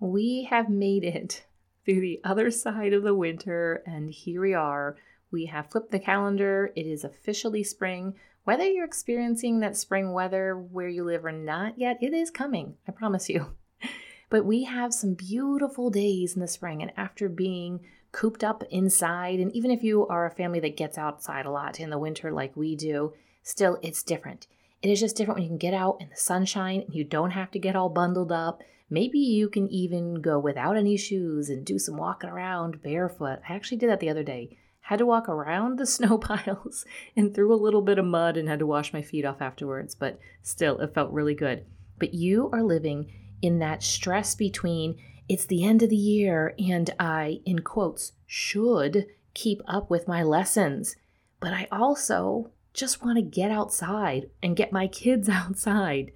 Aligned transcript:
we 0.00 0.44
have 0.50 0.68
made 0.68 1.04
it 1.04 1.44
through 1.84 2.00
the 2.00 2.20
other 2.24 2.50
side 2.50 2.92
of 2.92 3.02
the 3.02 3.14
winter, 3.14 3.82
and 3.86 4.10
here 4.10 4.40
we 4.40 4.54
are. 4.54 4.96
We 5.30 5.46
have 5.46 5.70
flipped 5.70 5.92
the 5.92 5.98
calendar. 6.00 6.72
It 6.74 6.86
is 6.86 7.04
officially 7.04 7.62
spring. 7.62 8.14
Whether 8.44 8.64
you're 8.64 8.86
experiencing 8.86 9.60
that 9.60 9.76
spring 9.76 10.12
weather 10.12 10.56
where 10.56 10.88
you 10.88 11.04
live 11.04 11.24
or 11.24 11.32
not 11.32 11.78
yet, 11.78 11.98
it 12.00 12.14
is 12.14 12.30
coming. 12.30 12.74
I 12.88 12.92
promise 12.92 13.28
you. 13.28 13.46
But 14.30 14.44
we 14.44 14.62
have 14.62 14.94
some 14.94 15.14
beautiful 15.14 15.90
days 15.90 16.36
in 16.36 16.40
the 16.40 16.46
spring, 16.46 16.82
and 16.82 16.92
after 16.96 17.28
being 17.28 17.80
cooped 18.12 18.44
up 18.44 18.62
inside, 18.70 19.40
and 19.40 19.50
even 19.52 19.72
if 19.72 19.82
you 19.82 20.06
are 20.06 20.24
a 20.24 20.30
family 20.30 20.60
that 20.60 20.76
gets 20.76 20.96
outside 20.96 21.46
a 21.46 21.50
lot 21.50 21.80
in 21.80 21.90
the 21.90 21.98
winter 21.98 22.30
like 22.30 22.56
we 22.56 22.76
do, 22.76 23.12
still 23.42 23.78
it's 23.82 24.04
different. 24.04 24.46
It 24.82 24.88
is 24.88 25.00
just 25.00 25.16
different 25.16 25.38
when 25.38 25.42
you 25.42 25.48
can 25.48 25.58
get 25.58 25.74
out 25.74 25.96
in 26.00 26.10
the 26.10 26.16
sunshine 26.16 26.82
and 26.82 26.94
you 26.94 27.02
don't 27.02 27.32
have 27.32 27.50
to 27.50 27.58
get 27.58 27.74
all 27.74 27.88
bundled 27.88 28.30
up. 28.30 28.62
Maybe 28.92 29.20
you 29.20 29.48
can 29.48 29.68
even 29.68 30.14
go 30.20 30.38
without 30.40 30.76
any 30.76 30.96
shoes 30.96 31.48
and 31.48 31.64
do 31.64 31.78
some 31.78 31.96
walking 31.96 32.28
around 32.28 32.82
barefoot. 32.82 33.38
I 33.48 33.54
actually 33.54 33.78
did 33.78 33.88
that 33.88 34.00
the 34.00 34.10
other 34.10 34.24
day. 34.24 34.58
Had 34.80 34.98
to 34.98 35.06
walk 35.06 35.28
around 35.28 35.78
the 35.78 35.86
snow 35.96 36.18
piles 36.18 36.84
and 37.16 37.32
through 37.32 37.54
a 37.54 37.62
little 37.62 37.82
bit 37.82 37.98
of 37.98 38.04
mud 38.04 38.36
and 38.36 38.48
had 38.48 38.58
to 38.58 38.66
wash 38.66 38.92
my 38.92 39.00
feet 39.00 39.24
off 39.24 39.40
afterwards, 39.40 39.94
but 39.94 40.18
still, 40.42 40.80
it 40.80 40.92
felt 40.92 41.12
really 41.12 41.34
good. 41.34 41.64
But 41.98 42.14
you 42.14 42.50
are 42.52 42.62
living 42.62 43.12
in 43.40 43.60
that 43.60 43.84
stress 43.84 44.34
between 44.34 44.98
it's 45.28 45.46
the 45.46 45.64
end 45.64 45.84
of 45.84 45.90
the 45.90 45.96
year 45.96 46.54
and 46.58 46.90
I, 46.98 47.40
in 47.44 47.60
quotes, 47.60 48.12
should 48.26 49.06
keep 49.34 49.62
up 49.68 49.88
with 49.88 50.08
my 50.08 50.24
lessons, 50.24 50.96
but 51.38 51.52
I 51.52 51.68
also 51.70 52.50
just 52.74 53.04
want 53.04 53.16
to 53.16 53.22
get 53.22 53.52
outside 53.52 54.30
and 54.42 54.56
get 54.56 54.72
my 54.72 54.88
kids 54.88 55.28
outside. 55.32 56.10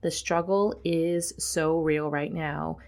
The 0.00 0.10
struggle 0.10 0.80
is 0.84 1.34
so 1.38 1.78
real 1.78 2.10
right 2.10 2.32
now. 2.32 2.78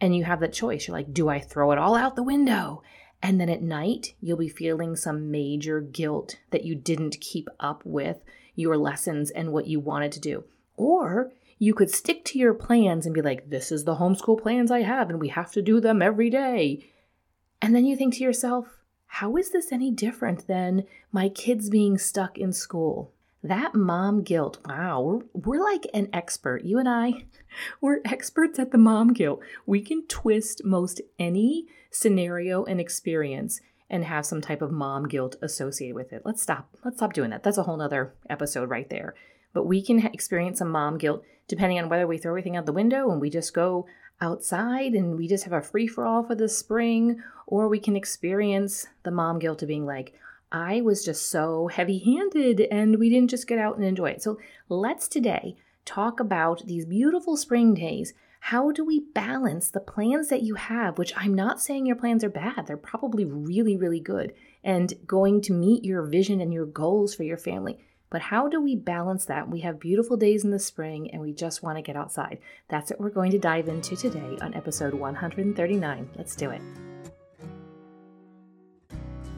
And 0.00 0.16
you 0.16 0.24
have 0.24 0.40
that 0.40 0.52
choice. 0.52 0.86
You're 0.86 0.96
like, 0.96 1.12
do 1.12 1.28
I 1.28 1.40
throw 1.40 1.72
it 1.72 1.78
all 1.78 1.94
out 1.94 2.16
the 2.16 2.22
window? 2.22 2.82
And 3.22 3.40
then 3.40 3.50
at 3.50 3.62
night, 3.62 4.14
you'll 4.20 4.38
be 4.38 4.48
feeling 4.48 4.96
some 4.96 5.30
major 5.30 5.80
guilt 5.80 6.36
that 6.50 6.64
you 6.64 6.74
didn't 6.74 7.20
keep 7.20 7.48
up 7.58 7.82
with 7.84 8.22
your 8.54 8.76
lessons 8.78 9.30
and 9.30 9.52
what 9.52 9.66
you 9.66 9.78
wanted 9.78 10.12
to 10.12 10.20
do. 10.20 10.44
Or 10.76 11.32
you 11.58 11.74
could 11.74 11.90
stick 11.90 12.24
to 12.26 12.38
your 12.38 12.54
plans 12.54 13.04
and 13.04 13.14
be 13.14 13.20
like, 13.20 13.50
this 13.50 13.70
is 13.70 13.84
the 13.84 13.96
homeschool 13.96 14.40
plans 14.40 14.70
I 14.70 14.80
have, 14.80 15.10
and 15.10 15.20
we 15.20 15.28
have 15.28 15.52
to 15.52 15.60
do 15.60 15.80
them 15.80 16.00
every 16.00 16.30
day. 16.30 16.86
And 17.60 17.74
then 17.74 17.84
you 17.84 17.96
think 17.96 18.14
to 18.14 18.24
yourself, 18.24 18.78
how 19.06 19.36
is 19.36 19.50
this 19.50 19.70
any 19.70 19.90
different 19.90 20.46
than 20.46 20.86
my 21.12 21.28
kids 21.28 21.68
being 21.68 21.98
stuck 21.98 22.38
in 22.38 22.54
school? 22.54 23.12
That 23.42 23.74
mom 23.74 24.22
guilt, 24.22 24.58
wow, 24.66 25.00
we're, 25.00 25.20
we're 25.32 25.64
like 25.64 25.86
an 25.94 26.08
expert. 26.12 26.62
You 26.62 26.78
and 26.78 26.88
I, 26.88 27.24
we're 27.80 28.00
experts 28.04 28.58
at 28.58 28.70
the 28.70 28.78
mom 28.78 29.12
guilt. 29.14 29.40
We 29.64 29.80
can 29.80 30.06
twist 30.06 30.62
most 30.64 31.00
any 31.18 31.66
scenario 31.90 32.64
and 32.64 32.80
experience 32.80 33.60
and 33.88 34.04
have 34.04 34.26
some 34.26 34.40
type 34.40 34.62
of 34.62 34.70
mom 34.70 35.08
guilt 35.08 35.36
associated 35.42 35.96
with 35.96 36.12
it. 36.12 36.22
Let's 36.24 36.42
stop. 36.42 36.76
Let's 36.84 36.98
stop 36.98 37.12
doing 37.12 37.30
that. 37.30 37.42
That's 37.42 37.58
a 37.58 37.62
whole 37.62 37.78
nother 37.78 38.14
episode 38.28 38.68
right 38.68 38.88
there. 38.90 39.14
But 39.52 39.64
we 39.64 39.82
can 39.82 40.06
experience 40.06 40.58
some 40.58 40.70
mom 40.70 40.98
guilt 40.98 41.24
depending 41.48 41.80
on 41.80 41.88
whether 41.88 42.06
we 42.06 42.18
throw 42.18 42.30
everything 42.32 42.56
out 42.56 42.66
the 42.66 42.72
window 42.72 43.10
and 43.10 43.20
we 43.20 43.28
just 43.28 43.52
go 43.52 43.86
outside 44.20 44.92
and 44.92 45.16
we 45.16 45.26
just 45.26 45.44
have 45.44 45.52
a 45.52 45.62
free 45.62 45.86
for 45.86 46.06
all 46.06 46.22
for 46.22 46.34
the 46.34 46.48
spring, 46.48 47.20
or 47.46 47.68
we 47.68 47.80
can 47.80 47.96
experience 47.96 48.86
the 49.02 49.10
mom 49.10 49.38
guilt 49.38 49.62
of 49.62 49.68
being 49.68 49.86
like, 49.86 50.14
I 50.52 50.80
was 50.80 51.04
just 51.04 51.30
so 51.30 51.68
heavy 51.68 51.98
handed 51.98 52.60
and 52.60 52.98
we 52.98 53.08
didn't 53.08 53.30
just 53.30 53.46
get 53.46 53.58
out 53.58 53.76
and 53.76 53.84
enjoy 53.84 54.10
it. 54.10 54.22
So 54.22 54.38
let's 54.68 55.06
today 55.06 55.56
talk 55.84 56.20
about 56.20 56.66
these 56.66 56.86
beautiful 56.86 57.36
spring 57.36 57.74
days. 57.74 58.14
How 58.40 58.72
do 58.72 58.84
we 58.84 59.00
balance 59.00 59.68
the 59.68 59.80
plans 59.80 60.28
that 60.28 60.42
you 60.42 60.54
have, 60.54 60.98
which 60.98 61.12
I'm 61.16 61.34
not 61.34 61.60
saying 61.60 61.86
your 61.86 61.96
plans 61.96 62.24
are 62.24 62.30
bad, 62.30 62.66
they're 62.66 62.76
probably 62.76 63.24
really, 63.24 63.76
really 63.76 64.00
good 64.00 64.32
and 64.64 64.94
going 65.06 65.40
to 65.42 65.52
meet 65.52 65.84
your 65.84 66.02
vision 66.02 66.40
and 66.40 66.52
your 66.52 66.66
goals 66.66 67.14
for 67.14 67.22
your 67.22 67.36
family. 67.36 67.78
But 68.08 68.22
how 68.22 68.48
do 68.48 68.60
we 68.60 68.74
balance 68.74 69.26
that? 69.26 69.48
We 69.48 69.60
have 69.60 69.78
beautiful 69.78 70.16
days 70.16 70.42
in 70.42 70.50
the 70.50 70.58
spring 70.58 71.10
and 71.12 71.22
we 71.22 71.32
just 71.32 71.62
want 71.62 71.78
to 71.78 71.82
get 71.82 71.96
outside. 71.96 72.38
That's 72.68 72.90
what 72.90 73.00
we're 73.00 73.10
going 73.10 73.30
to 73.30 73.38
dive 73.38 73.68
into 73.68 73.94
today 73.94 74.36
on 74.40 74.54
episode 74.54 74.94
139. 74.94 76.10
Let's 76.16 76.34
do 76.34 76.50
it. 76.50 76.89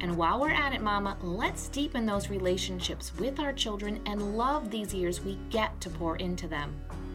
And 0.00 0.16
while 0.16 0.40
we're 0.40 0.50
at 0.50 0.72
it, 0.72 0.82
Mama, 0.82 1.16
let's 1.22 1.68
deepen 1.68 2.06
those 2.06 2.28
relationships 2.28 3.12
with 3.18 3.40
our 3.40 3.52
children 3.52 4.00
and 4.06 4.36
love 4.36 4.70
these 4.70 4.92
years 4.92 5.20
we 5.20 5.38
get 5.50 5.80
to 5.80 5.90
pour 5.90 6.16
into 6.16 6.46
them. 6.48 6.74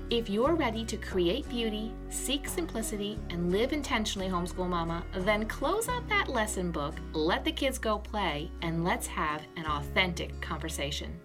If 0.10 0.30
you're 0.30 0.56
ready 0.56 0.84
to 0.86 0.98
create 0.98 1.48
beauty, 1.48 1.94
seek 2.10 2.46
simplicity, 2.46 3.18
and 3.30 3.50
live 3.50 3.72
intentionally, 3.72 4.28
homeschool 4.28 4.68
mama, 4.68 5.06
then 5.20 5.46
close 5.46 5.88
out 5.88 6.06
that 6.10 6.28
lesson 6.28 6.70
book, 6.70 6.96
let 7.14 7.46
the 7.46 7.52
kids 7.54 7.78
go 7.78 8.00
play, 8.00 8.52
and 8.62 8.84
let's 8.84 9.08
have 9.08 9.42
an 9.56 9.66
authentic 9.66 10.42
conversation. 10.42 11.18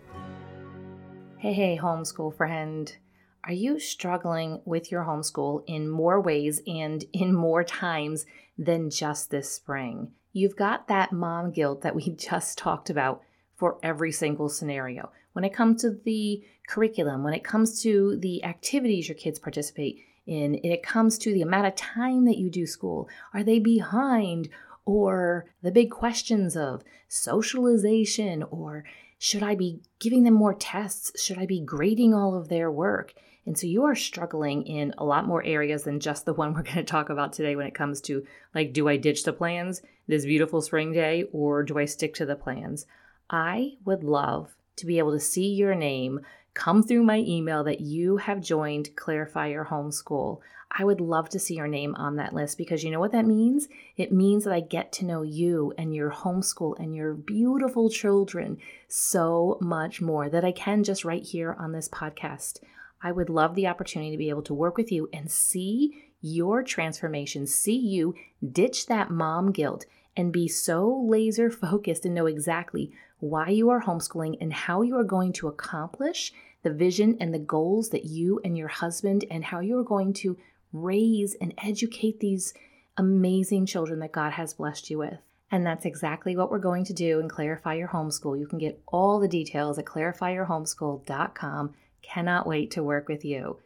Hey, 1.38 1.52
hey, 1.52 1.76
homeschool 1.82 2.36
friend. 2.36 2.96
Are 3.42 3.52
you 3.52 3.80
struggling 3.80 4.62
with 4.64 4.92
your 4.92 5.02
homeschool 5.02 5.64
in 5.66 5.88
more 5.88 6.20
ways 6.20 6.62
and 6.66 7.04
in 7.12 7.34
more 7.34 7.64
times 7.64 8.24
than 8.56 8.90
just 8.90 9.30
this 9.30 9.52
spring? 9.52 10.12
You've 10.36 10.54
got 10.54 10.88
that 10.88 11.12
mom 11.12 11.50
guilt 11.50 11.80
that 11.80 11.94
we 11.94 12.10
just 12.30 12.58
talked 12.58 12.90
about 12.90 13.22
for 13.54 13.78
every 13.82 14.12
single 14.12 14.50
scenario. 14.50 15.10
When 15.32 15.46
it 15.46 15.54
comes 15.54 15.80
to 15.80 15.98
the 16.04 16.44
curriculum, 16.68 17.24
when 17.24 17.32
it 17.32 17.42
comes 17.42 17.80
to 17.84 18.18
the 18.18 18.44
activities 18.44 19.08
your 19.08 19.16
kids 19.16 19.38
participate 19.38 20.04
in, 20.26 20.56
it 20.62 20.82
comes 20.82 21.16
to 21.20 21.32
the 21.32 21.40
amount 21.40 21.68
of 21.68 21.74
time 21.74 22.26
that 22.26 22.36
you 22.36 22.50
do 22.50 22.66
school. 22.66 23.08
Are 23.32 23.42
they 23.42 23.58
behind? 23.58 24.50
Or 24.84 25.46
the 25.62 25.72
big 25.72 25.90
questions 25.90 26.54
of 26.54 26.84
socialization, 27.08 28.42
or 28.50 28.84
should 29.18 29.42
I 29.42 29.54
be 29.54 29.80
giving 29.98 30.24
them 30.24 30.34
more 30.34 30.54
tests? 30.54 31.18
Should 31.20 31.38
I 31.38 31.46
be 31.46 31.60
grading 31.60 32.12
all 32.12 32.36
of 32.36 32.48
their 32.48 32.70
work? 32.70 33.14
And 33.46 33.56
so 33.56 33.66
you 33.66 33.84
are 33.84 33.94
struggling 33.94 34.66
in 34.66 34.92
a 34.98 35.04
lot 35.04 35.26
more 35.26 35.42
areas 35.44 35.84
than 35.84 36.00
just 36.00 36.24
the 36.24 36.34
one 36.34 36.52
we're 36.54 36.62
going 36.62 36.76
to 36.76 36.84
talk 36.84 37.08
about 37.08 37.32
today 37.32 37.56
when 37.56 37.66
it 37.66 37.74
comes 37.74 38.00
to 38.02 38.26
like, 38.54 38.72
do 38.72 38.88
I 38.88 38.96
ditch 38.96 39.24
the 39.24 39.32
plans 39.32 39.82
this 40.08 40.24
beautiful 40.24 40.60
spring 40.60 40.92
day 40.92 41.24
or 41.32 41.62
do 41.62 41.78
I 41.78 41.84
stick 41.84 42.14
to 42.14 42.26
the 42.26 42.36
plans? 42.36 42.86
I 43.30 43.74
would 43.84 44.04
love 44.04 44.54
to 44.76 44.86
be 44.86 44.98
able 44.98 45.12
to 45.12 45.20
see 45.20 45.48
your 45.48 45.74
name 45.74 46.20
come 46.54 46.82
through 46.82 47.02
my 47.02 47.18
email 47.18 47.64
that 47.64 47.80
you 47.80 48.16
have 48.16 48.40
joined 48.40 48.96
Clarify 48.96 49.48
Your 49.48 49.66
Homeschool. 49.66 50.40
I 50.70 50.84
would 50.84 51.00
love 51.00 51.28
to 51.30 51.38
see 51.38 51.54
your 51.54 51.68
name 51.68 51.94
on 51.94 52.16
that 52.16 52.34
list 52.34 52.58
because 52.58 52.82
you 52.82 52.90
know 52.90 53.00
what 53.00 53.12
that 53.12 53.26
means? 53.26 53.68
It 53.96 54.12
means 54.12 54.44
that 54.44 54.52
I 54.52 54.60
get 54.60 54.90
to 54.92 55.04
know 55.04 55.22
you 55.22 55.72
and 55.78 55.94
your 55.94 56.10
homeschool 56.10 56.78
and 56.78 56.94
your 56.94 57.14
beautiful 57.14 57.88
children 57.88 58.58
so 58.88 59.58
much 59.60 60.00
more 60.00 60.28
that 60.28 60.44
I 60.44 60.52
can 60.52 60.82
just 60.82 61.04
right 61.04 61.22
here 61.22 61.54
on 61.58 61.72
this 61.72 61.88
podcast. 61.88 62.60
I 63.02 63.12
would 63.12 63.28
love 63.28 63.54
the 63.54 63.66
opportunity 63.66 64.10
to 64.10 64.16
be 64.16 64.30
able 64.30 64.42
to 64.42 64.54
work 64.54 64.76
with 64.76 64.90
you 64.90 65.08
and 65.12 65.30
see 65.30 66.12
your 66.20 66.62
transformation, 66.62 67.46
see 67.46 67.76
you 67.76 68.14
ditch 68.52 68.86
that 68.86 69.10
mom 69.10 69.52
guilt 69.52 69.86
and 70.16 70.32
be 70.32 70.48
so 70.48 71.04
laser 71.06 71.50
focused 71.50 72.04
and 72.04 72.14
know 72.14 72.26
exactly 72.26 72.92
why 73.18 73.48
you 73.48 73.70
are 73.70 73.82
homeschooling 73.82 74.36
and 74.40 74.52
how 74.52 74.82
you 74.82 74.96
are 74.96 75.04
going 75.04 75.32
to 75.34 75.48
accomplish 75.48 76.32
the 76.62 76.72
vision 76.72 77.16
and 77.20 77.32
the 77.32 77.38
goals 77.38 77.90
that 77.90 78.04
you 78.04 78.40
and 78.44 78.56
your 78.56 78.68
husband 78.68 79.24
and 79.30 79.44
how 79.44 79.60
you 79.60 79.78
are 79.78 79.84
going 79.84 80.12
to 80.12 80.36
raise 80.72 81.34
and 81.40 81.54
educate 81.62 82.20
these 82.20 82.54
amazing 82.96 83.66
children 83.66 84.00
that 84.00 84.12
God 84.12 84.32
has 84.32 84.54
blessed 84.54 84.90
you 84.90 84.98
with. 84.98 85.18
And 85.50 85.64
that's 85.64 85.84
exactly 85.84 86.36
what 86.36 86.50
we're 86.50 86.58
going 86.58 86.84
to 86.86 86.92
do 86.92 87.20
in 87.20 87.28
Clarify 87.28 87.74
Your 87.74 87.88
Homeschool. 87.88 88.38
You 88.38 88.48
can 88.48 88.58
get 88.58 88.80
all 88.88 89.20
the 89.20 89.28
details 89.28 89.78
at 89.78 89.84
clarifyyourhomeschool.com 89.84 91.74
Cannot 92.06 92.46
wait 92.46 92.70
to 92.72 92.82
work 92.82 93.08
with 93.08 93.24
you. 93.24 93.58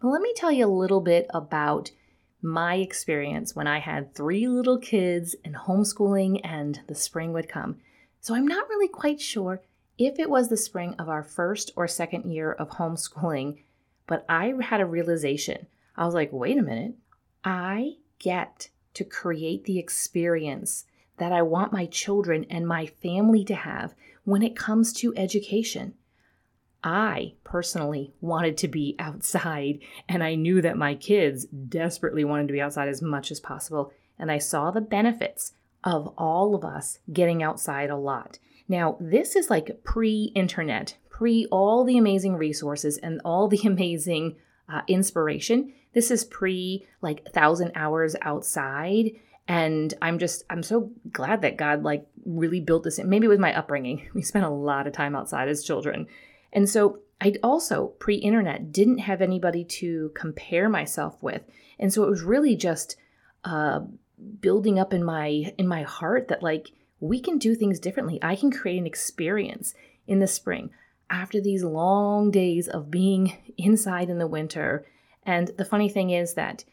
But 0.00 0.08
let 0.08 0.20
me 0.20 0.32
tell 0.36 0.52
you 0.52 0.66
a 0.66 0.68
little 0.68 1.00
bit 1.00 1.26
about 1.32 1.90
my 2.42 2.76
experience 2.76 3.56
when 3.56 3.66
I 3.66 3.78
had 3.78 4.14
three 4.14 4.46
little 4.46 4.78
kids 4.78 5.34
and 5.44 5.56
homeschooling 5.56 6.40
and 6.44 6.80
the 6.86 6.94
spring 6.94 7.32
would 7.32 7.48
come. 7.48 7.78
So 8.20 8.34
I'm 8.34 8.46
not 8.46 8.68
really 8.68 8.88
quite 8.88 9.20
sure 9.20 9.62
if 9.98 10.18
it 10.18 10.28
was 10.28 10.48
the 10.48 10.56
spring 10.56 10.94
of 10.98 11.08
our 11.08 11.22
first 11.22 11.70
or 11.76 11.88
second 11.88 12.30
year 12.30 12.52
of 12.52 12.70
homeschooling, 12.70 13.58
but 14.06 14.24
I 14.28 14.52
had 14.60 14.80
a 14.80 14.86
realization. 14.86 15.66
I 15.96 16.04
was 16.04 16.14
like, 16.14 16.32
wait 16.32 16.58
a 16.58 16.62
minute, 16.62 16.94
I 17.42 17.96
get 18.18 18.68
to 18.94 19.04
create 19.04 19.64
the 19.64 19.78
experience 19.78 20.84
that 21.16 21.32
I 21.32 21.42
want 21.42 21.72
my 21.72 21.86
children 21.86 22.44
and 22.50 22.66
my 22.66 22.86
family 22.86 23.44
to 23.44 23.54
have 23.54 23.94
when 24.24 24.42
it 24.42 24.56
comes 24.56 24.92
to 24.94 25.14
education. 25.16 25.94
I 26.86 27.34
personally 27.42 28.14
wanted 28.20 28.56
to 28.58 28.68
be 28.68 28.94
outside, 29.00 29.80
and 30.08 30.22
I 30.22 30.36
knew 30.36 30.62
that 30.62 30.78
my 30.78 30.94
kids 30.94 31.44
desperately 31.46 32.24
wanted 32.24 32.46
to 32.46 32.52
be 32.52 32.60
outside 32.60 32.88
as 32.88 33.02
much 33.02 33.30
as 33.30 33.40
possible. 33.40 33.92
And 34.18 34.30
I 34.30 34.38
saw 34.38 34.70
the 34.70 34.80
benefits 34.80 35.52
of 35.84 36.14
all 36.16 36.54
of 36.54 36.64
us 36.64 37.00
getting 37.12 37.42
outside 37.42 37.90
a 37.90 37.96
lot. 37.96 38.38
Now, 38.68 38.96
this 39.00 39.36
is 39.36 39.50
like 39.50 39.82
pre 39.84 40.32
internet, 40.34 40.96
pre 41.10 41.46
all 41.50 41.84
the 41.84 41.98
amazing 41.98 42.36
resources 42.36 42.98
and 42.98 43.20
all 43.24 43.48
the 43.48 43.60
amazing 43.64 44.36
uh, 44.68 44.82
inspiration. 44.86 45.72
This 45.92 46.10
is 46.10 46.24
pre 46.24 46.86
like 47.02 47.32
thousand 47.32 47.72
hours 47.74 48.14
outside. 48.22 49.10
And 49.48 49.94
I'm 50.02 50.18
just, 50.18 50.42
I'm 50.50 50.62
so 50.62 50.90
glad 51.12 51.42
that 51.42 51.56
God 51.56 51.82
like 51.84 52.06
really 52.24 52.60
built 52.60 52.82
this. 52.82 52.98
In. 52.98 53.08
Maybe 53.08 53.26
it 53.26 53.30
was 53.30 53.38
my 53.38 53.56
upbringing, 53.56 54.08
we 54.14 54.22
spent 54.22 54.44
a 54.44 54.50
lot 54.50 54.86
of 54.86 54.92
time 54.92 55.16
outside 55.16 55.48
as 55.48 55.64
children. 55.64 56.06
And 56.56 56.68
so 56.68 57.00
I 57.20 57.34
also, 57.42 57.88
pre 57.98 58.16
internet, 58.16 58.72
didn't 58.72 58.98
have 58.98 59.20
anybody 59.20 59.62
to 59.64 60.10
compare 60.14 60.70
myself 60.70 61.22
with. 61.22 61.42
And 61.78 61.92
so 61.92 62.02
it 62.02 62.10
was 62.10 62.22
really 62.22 62.56
just 62.56 62.96
uh, 63.44 63.80
building 64.40 64.78
up 64.78 64.94
in 64.94 65.04
my 65.04 65.54
in 65.58 65.68
my 65.68 65.82
heart 65.82 66.28
that 66.28 66.42
like 66.42 66.72
we 66.98 67.20
can 67.20 67.36
do 67.36 67.54
things 67.54 67.78
differently. 67.78 68.18
I 68.22 68.36
can 68.36 68.50
create 68.50 68.78
an 68.78 68.86
experience 68.86 69.74
in 70.06 70.18
the 70.18 70.26
spring 70.26 70.70
after 71.10 71.42
these 71.42 71.62
long 71.62 72.30
days 72.30 72.68
of 72.68 72.90
being 72.90 73.36
inside 73.58 74.08
in 74.08 74.18
the 74.18 74.26
winter. 74.26 74.86
And 75.24 75.48
the 75.58 75.64
funny 75.64 75.90
thing 75.90 76.08
is 76.08 76.34
that 76.34 76.64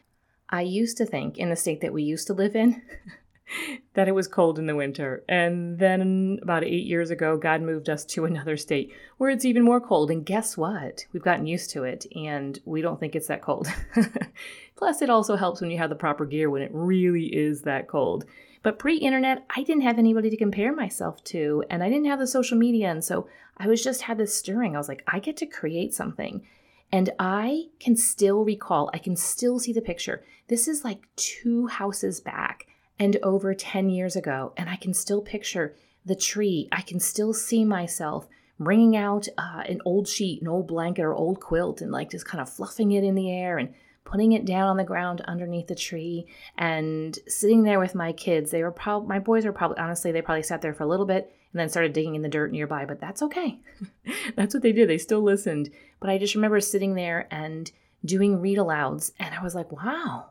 I 0.48 0.62
used 0.62 0.96
to 0.96 1.06
think 1.06 1.36
in 1.36 1.50
the 1.50 1.56
state 1.56 1.82
that 1.82 1.92
we 1.92 2.02
used 2.02 2.26
to 2.28 2.32
live 2.32 2.56
in 2.56 2.80
that 3.94 4.08
it 4.08 4.14
was 4.14 4.28
cold 4.28 4.58
in 4.58 4.66
the 4.66 4.74
winter. 4.74 5.24
And 5.28 5.78
then 5.78 6.38
about 6.42 6.64
eight 6.64 6.86
years 6.86 7.10
ago, 7.10 7.36
God 7.36 7.62
moved 7.62 7.88
us 7.88 8.04
to 8.06 8.24
another 8.24 8.56
state 8.56 8.92
where 9.18 9.30
it's 9.30 9.44
even 9.44 9.62
more 9.62 9.80
cold. 9.80 10.10
And 10.10 10.24
guess 10.24 10.56
what? 10.56 11.06
We've 11.12 11.22
gotten 11.22 11.46
used 11.46 11.70
to 11.70 11.84
it 11.84 12.06
and 12.14 12.58
we 12.64 12.82
don't 12.82 12.98
think 12.98 13.14
it's 13.14 13.28
that 13.28 13.42
cold. 13.42 13.68
Plus, 14.76 15.02
it 15.02 15.10
also 15.10 15.36
helps 15.36 15.60
when 15.60 15.70
you 15.70 15.78
have 15.78 15.90
the 15.90 15.96
proper 15.96 16.24
gear 16.26 16.50
when 16.50 16.62
it 16.62 16.70
really 16.72 17.26
is 17.26 17.62
that 17.62 17.88
cold. 17.88 18.24
But 18.62 18.78
pre 18.78 18.96
internet, 18.96 19.44
I 19.54 19.62
didn't 19.62 19.82
have 19.82 19.98
anybody 19.98 20.30
to 20.30 20.36
compare 20.36 20.74
myself 20.74 21.22
to, 21.24 21.62
and 21.68 21.82
I 21.82 21.90
didn't 21.90 22.06
have 22.06 22.18
the 22.18 22.26
social 22.26 22.56
media. 22.56 22.90
And 22.90 23.04
so 23.04 23.28
I 23.58 23.66
was 23.66 23.84
just 23.84 24.02
had 24.02 24.16
this 24.16 24.34
stirring. 24.34 24.74
I 24.74 24.78
was 24.78 24.88
like, 24.88 25.04
I 25.06 25.18
get 25.18 25.36
to 25.38 25.46
create 25.46 25.92
something. 25.92 26.42
And 26.90 27.10
I 27.18 27.66
can 27.78 27.96
still 27.96 28.44
recall, 28.44 28.88
I 28.94 28.98
can 28.98 29.16
still 29.16 29.58
see 29.58 29.72
the 29.72 29.82
picture. 29.82 30.24
This 30.48 30.66
is 30.68 30.84
like 30.84 31.06
two 31.16 31.66
houses 31.66 32.20
back 32.20 32.66
and 32.98 33.16
over 33.22 33.54
10 33.54 33.90
years 33.90 34.16
ago. 34.16 34.52
And 34.56 34.68
I 34.68 34.76
can 34.76 34.94
still 34.94 35.22
picture 35.22 35.74
the 36.04 36.14
tree. 36.14 36.68
I 36.70 36.82
can 36.82 37.00
still 37.00 37.32
see 37.32 37.64
myself 37.64 38.28
bringing 38.58 38.96
out 38.96 39.26
uh, 39.36 39.62
an 39.66 39.80
old 39.84 40.06
sheet, 40.06 40.40
an 40.42 40.48
old 40.48 40.68
blanket, 40.68 41.02
or 41.02 41.14
old 41.14 41.40
quilt, 41.40 41.80
and 41.80 41.90
like 41.90 42.10
just 42.10 42.26
kind 42.26 42.40
of 42.40 42.48
fluffing 42.48 42.92
it 42.92 43.04
in 43.04 43.14
the 43.14 43.32
air 43.32 43.58
and 43.58 43.74
putting 44.04 44.32
it 44.32 44.44
down 44.44 44.68
on 44.68 44.76
the 44.76 44.84
ground 44.84 45.22
underneath 45.22 45.66
the 45.66 45.74
tree 45.74 46.26
and 46.58 47.18
sitting 47.26 47.62
there 47.62 47.80
with 47.80 47.94
my 47.94 48.12
kids. 48.12 48.50
They 48.50 48.62
were 48.62 48.70
probably, 48.70 49.08
my 49.08 49.18
boys 49.18 49.44
were 49.44 49.52
probably, 49.52 49.78
honestly, 49.78 50.12
they 50.12 50.22
probably 50.22 50.42
sat 50.42 50.60
there 50.62 50.74
for 50.74 50.84
a 50.84 50.88
little 50.88 51.06
bit 51.06 51.34
and 51.52 51.60
then 51.60 51.68
started 51.68 51.92
digging 51.92 52.14
in 52.14 52.22
the 52.22 52.28
dirt 52.28 52.52
nearby, 52.52 52.84
but 52.84 53.00
that's 53.00 53.22
okay. 53.22 53.60
that's 54.36 54.54
what 54.54 54.62
they 54.62 54.72
did. 54.72 54.88
They 54.88 54.98
still 54.98 55.22
listened. 55.22 55.70
But 56.00 56.10
I 56.10 56.18
just 56.18 56.34
remember 56.34 56.60
sitting 56.60 56.94
there 56.94 57.26
and 57.30 57.70
doing 58.04 58.40
read 58.40 58.58
alouds, 58.58 59.12
and 59.18 59.34
I 59.34 59.42
was 59.42 59.54
like, 59.54 59.72
wow, 59.72 60.26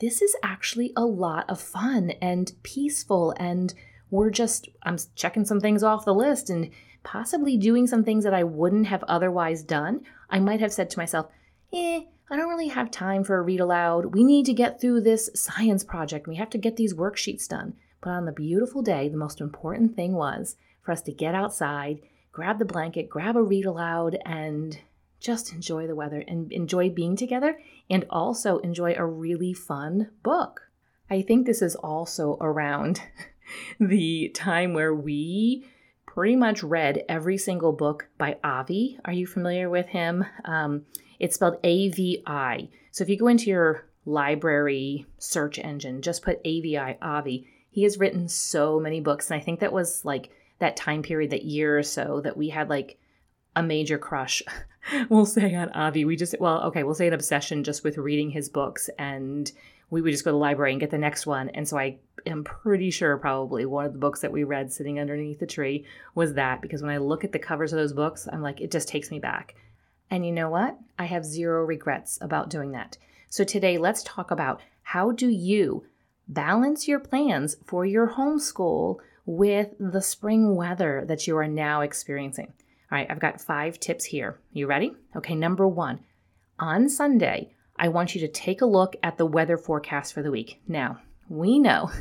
this 0.00 0.22
is 0.22 0.34
actually 0.42 0.92
a 0.96 1.04
lot 1.04 1.48
of 1.48 1.60
fun 1.60 2.10
and 2.22 2.52
peaceful. 2.62 3.34
And 3.38 3.72
we're 4.10 4.30
just, 4.30 4.68
I'm 4.82 4.96
checking 5.14 5.44
some 5.44 5.60
things 5.60 5.82
off 5.82 6.04
the 6.04 6.14
list 6.14 6.50
and 6.50 6.70
possibly 7.02 7.56
doing 7.56 7.86
some 7.86 8.04
things 8.04 8.24
that 8.24 8.34
I 8.34 8.44
wouldn't 8.44 8.86
have 8.86 9.04
otherwise 9.04 9.62
done. 9.62 10.00
I 10.28 10.38
might 10.38 10.60
have 10.60 10.72
said 10.72 10.90
to 10.90 10.98
myself, 10.98 11.26
eh, 11.72 12.02
I 12.30 12.36
don't 12.36 12.48
really 12.48 12.68
have 12.68 12.90
time 12.90 13.24
for 13.24 13.38
a 13.38 13.42
read 13.42 13.60
aloud. 13.60 14.14
We 14.14 14.24
need 14.24 14.46
to 14.46 14.54
get 14.54 14.80
through 14.80 15.02
this 15.02 15.30
science 15.34 15.84
project. 15.84 16.26
We 16.26 16.36
have 16.36 16.50
to 16.50 16.58
get 16.58 16.76
these 16.76 16.94
worksheets 16.94 17.48
done. 17.48 17.74
But 18.00 18.10
on 18.10 18.24
the 18.24 18.32
beautiful 18.32 18.82
day, 18.82 19.08
the 19.08 19.16
most 19.16 19.40
important 19.40 19.96
thing 19.96 20.14
was 20.14 20.56
for 20.82 20.92
us 20.92 21.02
to 21.02 21.12
get 21.12 21.34
outside, 21.34 22.00
grab 22.32 22.58
the 22.58 22.64
blanket, 22.64 23.10
grab 23.10 23.36
a 23.36 23.42
read 23.42 23.66
aloud, 23.66 24.16
and 24.24 24.78
just 25.20 25.52
enjoy 25.52 25.86
the 25.86 25.94
weather 25.94 26.24
and 26.26 26.50
enjoy 26.50 26.90
being 26.90 27.16
together 27.16 27.60
and 27.88 28.06
also 28.10 28.58
enjoy 28.58 28.94
a 28.94 29.04
really 29.04 29.52
fun 29.52 30.10
book. 30.22 30.62
I 31.10 31.22
think 31.22 31.46
this 31.46 31.62
is 31.62 31.76
also 31.76 32.36
around 32.40 33.02
the 33.80 34.30
time 34.34 34.74
where 34.74 34.94
we 34.94 35.66
pretty 36.06 36.36
much 36.36 36.62
read 36.62 37.04
every 37.08 37.38
single 37.38 37.72
book 37.72 38.08
by 38.18 38.36
Avi. 38.42 38.98
Are 39.04 39.12
you 39.12 39.26
familiar 39.26 39.68
with 39.68 39.86
him? 39.86 40.24
Um, 40.44 40.86
it's 41.18 41.34
spelled 41.36 41.58
A 41.62 41.88
V 41.90 42.22
I. 42.26 42.68
So 42.90 43.04
if 43.04 43.10
you 43.10 43.18
go 43.18 43.28
into 43.28 43.50
your 43.50 43.86
library 44.04 45.06
search 45.18 45.58
engine, 45.58 46.02
just 46.02 46.22
put 46.24 46.40
AVI, 46.44 46.96
Avi. 47.00 47.46
He 47.70 47.82
has 47.84 47.98
written 47.98 48.28
so 48.28 48.80
many 48.80 49.00
books. 49.00 49.30
And 49.30 49.40
I 49.40 49.44
think 49.44 49.60
that 49.60 49.72
was 49.72 50.04
like 50.04 50.30
that 50.58 50.76
time 50.76 51.02
period, 51.02 51.30
that 51.30 51.44
year 51.44 51.78
or 51.78 51.82
so, 51.82 52.20
that 52.22 52.36
we 52.36 52.48
had 52.48 52.68
like 52.68 52.98
a 53.56 53.62
major 53.62 53.98
crush, 53.98 54.42
we'll 55.08 55.26
say 55.26 55.54
on 55.54 55.70
Avi. 55.70 56.04
We 56.04 56.16
just, 56.16 56.34
well, 56.40 56.62
okay, 56.64 56.82
we'll 56.82 56.94
say 56.94 57.08
an 57.08 57.14
obsession 57.14 57.64
just 57.64 57.84
with 57.84 57.98
reading 57.98 58.30
his 58.30 58.48
books. 58.48 58.88
And 58.98 59.50
we 59.90 60.02
would 60.02 60.12
just 60.12 60.24
go 60.24 60.30
to 60.30 60.32
the 60.32 60.38
library 60.38 60.72
and 60.72 60.80
get 60.80 60.90
the 60.90 60.98
next 60.98 61.26
one. 61.26 61.50
And 61.50 61.66
so 61.66 61.78
I 61.78 61.98
am 62.26 62.44
pretty 62.44 62.90
sure 62.90 63.16
probably 63.16 63.66
one 63.66 63.86
of 63.86 63.92
the 63.92 63.98
books 63.98 64.20
that 64.20 64.32
we 64.32 64.44
read 64.44 64.72
sitting 64.72 65.00
underneath 65.00 65.40
the 65.40 65.46
tree 65.46 65.84
was 66.14 66.34
that 66.34 66.62
because 66.62 66.82
when 66.82 66.92
I 66.92 66.98
look 66.98 67.24
at 67.24 67.32
the 67.32 67.38
covers 67.38 67.72
of 67.72 67.78
those 67.78 67.92
books, 67.92 68.28
I'm 68.32 68.42
like, 68.42 68.60
it 68.60 68.70
just 68.70 68.88
takes 68.88 69.10
me 69.10 69.18
back. 69.18 69.56
And 70.10 70.24
you 70.24 70.32
know 70.32 70.48
what? 70.48 70.78
I 70.98 71.04
have 71.04 71.24
zero 71.24 71.64
regrets 71.64 72.18
about 72.20 72.50
doing 72.50 72.72
that. 72.72 72.96
So 73.28 73.44
today, 73.44 73.78
let's 73.78 74.02
talk 74.02 74.30
about 74.30 74.60
how 74.82 75.12
do 75.12 75.28
you 75.28 75.84
balance 76.26 76.88
your 76.88 76.98
plans 76.98 77.56
for 77.64 77.84
your 77.84 78.10
homeschool 78.10 78.98
with 79.24 79.74
the 79.78 80.02
spring 80.02 80.56
weather 80.56 81.04
that 81.06 81.26
you 81.26 81.36
are 81.36 81.46
now 81.46 81.80
experiencing. 81.80 82.52
All 82.90 82.98
right, 82.98 83.06
I've 83.08 83.20
got 83.20 83.40
five 83.40 83.78
tips 83.78 84.04
here. 84.04 84.40
You 84.52 84.66
ready? 84.66 84.96
Okay, 85.14 85.36
number 85.36 85.68
one, 85.68 86.00
on 86.58 86.88
Sunday, 86.88 87.54
I 87.76 87.86
want 87.86 88.16
you 88.16 88.20
to 88.22 88.28
take 88.28 88.62
a 88.62 88.66
look 88.66 88.96
at 89.04 89.16
the 89.16 89.26
weather 89.26 89.56
forecast 89.56 90.12
for 90.12 90.24
the 90.24 90.30
week. 90.32 90.60
Now, 90.66 90.98
we 91.28 91.60
know 91.60 91.92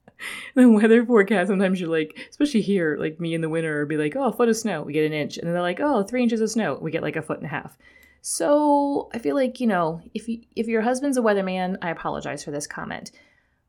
the 0.54 0.68
weather 0.68 1.04
forecast, 1.06 1.48
sometimes 1.48 1.80
you're 1.80 1.88
like, 1.88 2.28
especially 2.28 2.60
here, 2.60 2.98
like 3.00 3.18
me 3.18 3.32
in 3.32 3.40
the 3.40 3.48
winter, 3.48 3.86
be 3.86 3.96
like, 3.96 4.16
oh, 4.16 4.24
a 4.24 4.32
foot 4.32 4.50
of 4.50 4.56
snow, 4.58 4.82
we 4.82 4.92
get 4.92 5.06
an 5.06 5.14
inch. 5.14 5.38
And 5.38 5.46
then 5.46 5.54
they're 5.54 5.62
like, 5.62 5.80
oh, 5.80 6.02
three 6.02 6.22
inches 6.22 6.42
of 6.42 6.50
snow, 6.50 6.78
we 6.78 6.90
get 6.90 7.02
like 7.02 7.16
a 7.16 7.22
foot 7.22 7.38
and 7.38 7.46
a 7.46 7.50
half. 7.50 7.78
So 8.20 9.08
I 9.14 9.18
feel 9.20 9.36
like, 9.36 9.60
you 9.60 9.66
know, 9.66 10.02
if 10.12 10.28
you, 10.28 10.42
if 10.54 10.66
your 10.66 10.82
husband's 10.82 11.16
a 11.16 11.22
weatherman, 11.22 11.78
I 11.80 11.88
apologize 11.88 12.44
for 12.44 12.50
this 12.50 12.66
comment. 12.66 13.12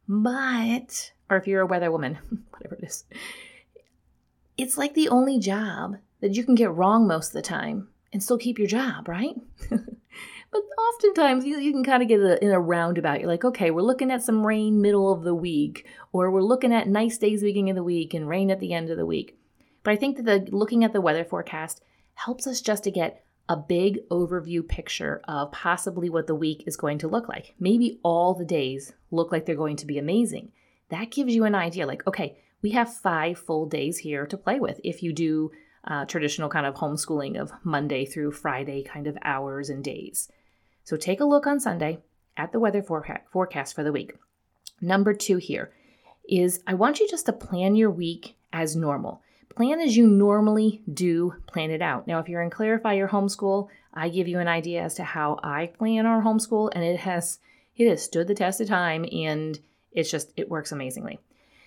But, 0.09 1.13
or 1.29 1.37
if 1.37 1.47
you're 1.47 1.61
a 1.61 1.67
weather 1.67 1.89
woman, 1.89 2.17
whatever 2.51 2.75
it 2.75 2.83
is, 2.83 3.05
it's 4.57 4.77
like 4.77 4.93
the 4.93 5.07
only 5.07 5.39
job 5.39 5.97
that 6.25 6.35
you 6.35 6.43
can 6.43 6.55
get 6.55 6.71
wrong 6.71 7.07
most 7.07 7.27
of 7.27 7.33
the 7.33 7.41
time 7.41 7.87
and 8.11 8.21
still 8.23 8.37
keep 8.37 8.57
your 8.57 8.67
job, 8.67 9.07
right? 9.07 9.35
But 10.55 10.61
oftentimes 10.77 11.43
you, 11.43 11.59
you 11.59 11.73
can 11.73 11.83
kind 11.83 12.01
of 12.01 12.07
get 12.07 12.21
a, 12.21 12.41
in 12.41 12.49
a 12.49 12.59
roundabout. 12.61 13.19
You're 13.19 13.27
like, 13.27 13.43
okay, 13.43 13.71
we're 13.71 13.81
looking 13.81 14.09
at 14.09 14.23
some 14.23 14.47
rain 14.47 14.81
middle 14.81 15.11
of 15.11 15.23
the 15.23 15.35
week, 15.35 15.85
or 16.13 16.31
we're 16.31 16.41
looking 16.41 16.73
at 16.73 16.87
nice 16.87 17.17
days 17.17 17.43
beginning 17.43 17.71
of 17.71 17.75
the 17.75 17.83
week 17.83 18.13
and 18.13 18.29
rain 18.29 18.49
at 18.49 18.61
the 18.61 18.71
end 18.71 18.89
of 18.89 18.95
the 18.95 19.05
week. 19.05 19.37
But 19.83 19.91
I 19.91 19.97
think 19.97 20.15
that 20.15 20.23
the 20.23 20.55
looking 20.55 20.85
at 20.85 20.93
the 20.93 21.01
weather 21.01 21.25
forecast 21.25 21.83
helps 22.13 22.47
us 22.47 22.61
just 22.61 22.85
to 22.85 22.91
get 22.91 23.25
a 23.49 23.57
big 23.57 23.99
overview 24.07 24.65
picture 24.65 25.21
of 25.27 25.51
possibly 25.51 26.09
what 26.09 26.25
the 26.25 26.33
week 26.35 26.63
is 26.65 26.77
going 26.77 26.99
to 26.99 27.09
look 27.09 27.27
like. 27.27 27.53
Maybe 27.59 27.99
all 28.01 28.33
the 28.33 28.45
days 28.45 28.93
look 29.11 29.33
like 29.33 29.45
they're 29.45 29.55
going 29.55 29.75
to 29.75 29.85
be 29.85 29.97
amazing. 29.97 30.53
That 30.87 31.11
gives 31.11 31.35
you 31.35 31.43
an 31.43 31.53
idea 31.53 31.85
like, 31.85 32.07
okay, 32.07 32.37
we 32.61 32.71
have 32.71 32.95
five 32.95 33.37
full 33.37 33.65
days 33.65 33.97
here 33.97 34.25
to 34.25 34.37
play 34.37 34.61
with 34.61 34.79
if 34.85 35.03
you 35.03 35.11
do 35.11 35.51
uh, 35.85 36.05
traditional 36.05 36.49
kind 36.49 36.65
of 36.65 36.75
homeschooling 36.75 37.39
of 37.39 37.51
Monday 37.63 38.05
through 38.05 38.31
Friday 38.31 38.83
kind 38.83 39.07
of 39.07 39.17
hours 39.23 39.69
and 39.69 39.83
days. 39.83 40.29
So 40.83 40.97
take 40.97 41.19
a 41.19 41.25
look 41.25 41.47
on 41.47 41.59
Sunday 41.59 41.99
at 42.37 42.51
the 42.51 42.59
weather 42.59 42.83
forecast 42.83 43.73
for 43.73 43.83
the 43.83 43.91
week. 43.91 44.15
Number 44.81 45.13
two 45.13 45.37
here 45.37 45.71
is 46.27 46.61
I 46.67 46.73
want 46.73 46.99
you 46.99 47.07
just 47.07 47.25
to 47.27 47.33
plan 47.33 47.75
your 47.75 47.91
week 47.91 48.35
as 48.51 48.75
normal. 48.75 49.21
Plan 49.55 49.79
as 49.79 49.95
you 49.95 50.05
normally 50.05 50.81
do 50.91 51.35
plan 51.47 51.71
it 51.71 51.81
out. 51.81 52.07
Now, 52.07 52.19
if 52.19 52.27
you're 52.27 52.41
in 52.41 52.49
Clarify 52.49 52.93
Your 52.93 53.07
Homeschool, 53.07 53.69
I 53.93 54.09
give 54.09 54.27
you 54.27 54.39
an 54.39 54.49
idea 54.49 54.81
as 54.81 54.95
to 54.95 55.03
how 55.03 55.39
I 55.41 55.67
plan 55.67 56.05
our 56.05 56.21
homeschool, 56.21 56.71
and 56.73 56.83
it 56.83 56.99
has 56.99 57.39
it 57.77 57.89
has 57.89 58.03
stood 58.03 58.27
the 58.27 58.35
test 58.35 58.59
of 58.59 58.67
time 58.67 59.05
and 59.11 59.59
it's 59.91 60.11
just 60.11 60.33
it 60.35 60.49
works 60.49 60.71
amazingly. 60.71 61.19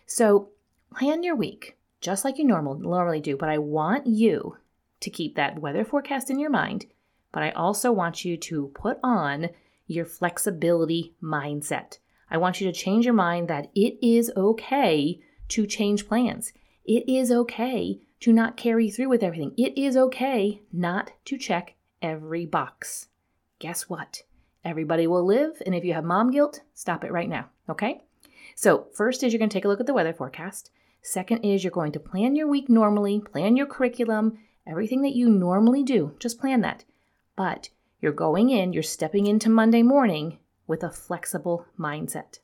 So 0.07 0.51
plan 0.95 1.23
your 1.23 1.37
week 1.37 1.78
just 2.01 2.25
like 2.25 2.39
you 2.39 2.45
normal, 2.45 2.75
normally 2.75 3.21
do, 3.21 3.37
but 3.37 3.49
I 3.49 3.59
want 3.59 4.07
you 4.07 4.57
to 5.01 5.11
keep 5.11 5.37
that 5.37 5.61
weather 5.61 5.85
forecast 5.85 6.31
in 6.31 6.39
your 6.39 6.51
mind 6.51 6.87
but 7.33 7.43
I 7.43 7.51
also 7.51 7.93
want 7.93 8.25
you 8.25 8.37
to 8.37 8.73
put 8.75 8.99
on 9.03 9.51
your 9.87 10.05
flexibility 10.05 11.15
mindset. 11.23 11.99
I 12.31 12.37
want 12.37 12.61
you 12.61 12.67
to 12.67 12.79
change 12.79 13.05
your 13.05 13.15
mind 13.15 13.49
that 13.49 13.71
it 13.75 13.99
is 14.03 14.31
okay 14.37 15.21
to 15.49 15.67
change 15.67 16.09
plans. 16.09 16.53
It 16.85 17.09
is 17.09 17.31
okay 17.31 18.01
to 18.21 18.33
not 18.33 18.57
carry 18.57 18.91
through 18.91 19.09
with 19.09 19.23
everything. 19.23 19.55
It 19.57 19.79
is 19.79 19.97
okay 19.97 20.63
not 20.73 21.13
to 21.27 21.39
check 21.39 21.75
every 22.03 22.45
box. 22.45 23.09
Guess 23.59 23.89
what? 23.89 24.23
Everybody 24.65 25.07
will 25.07 25.25
live, 25.25 25.63
and 25.65 25.75
if 25.75 25.85
you 25.85 25.95
have 25.95 26.05
mom 26.05 26.31
guilt, 26.31 26.61
stop 26.75 27.05
it 27.05 27.13
right 27.13 27.29
now, 27.29 27.49
okay? 27.69 28.03
So, 28.55 28.89
first 28.93 29.23
is 29.23 29.33
you're 29.33 29.41
to 29.41 29.49
take 29.49 29.65
a 29.65 29.69
look 29.69 29.81
at 29.81 29.87
the 29.87 29.95
weather 29.95 30.13
forecast. 30.13 30.71
Second 31.09 31.43
is 31.43 31.65
you're 31.65 31.71
going 31.71 31.93
to 31.93 32.01
plan 32.01 32.37
your 32.37 32.47
week 32.47 32.69
normally, 32.69 33.19
plan 33.19 33.57
your 33.57 33.65
curriculum, 33.65 34.37
everything 34.67 35.01
that 35.01 35.15
you 35.15 35.31
normally 35.31 35.83
do. 35.83 36.15
Just 36.19 36.39
plan 36.39 36.61
that. 36.61 36.85
But 37.35 37.71
you're 37.99 38.13
going 38.13 38.51
in, 38.51 38.75
you're 38.75 38.83
stepping 38.83 39.27
into 39.27 39.49
Monday 39.49 39.83
morning 39.83 40.39
with 40.67 40.83
a 40.83 40.91
flexible 40.91 41.65
mindset. 41.81 42.41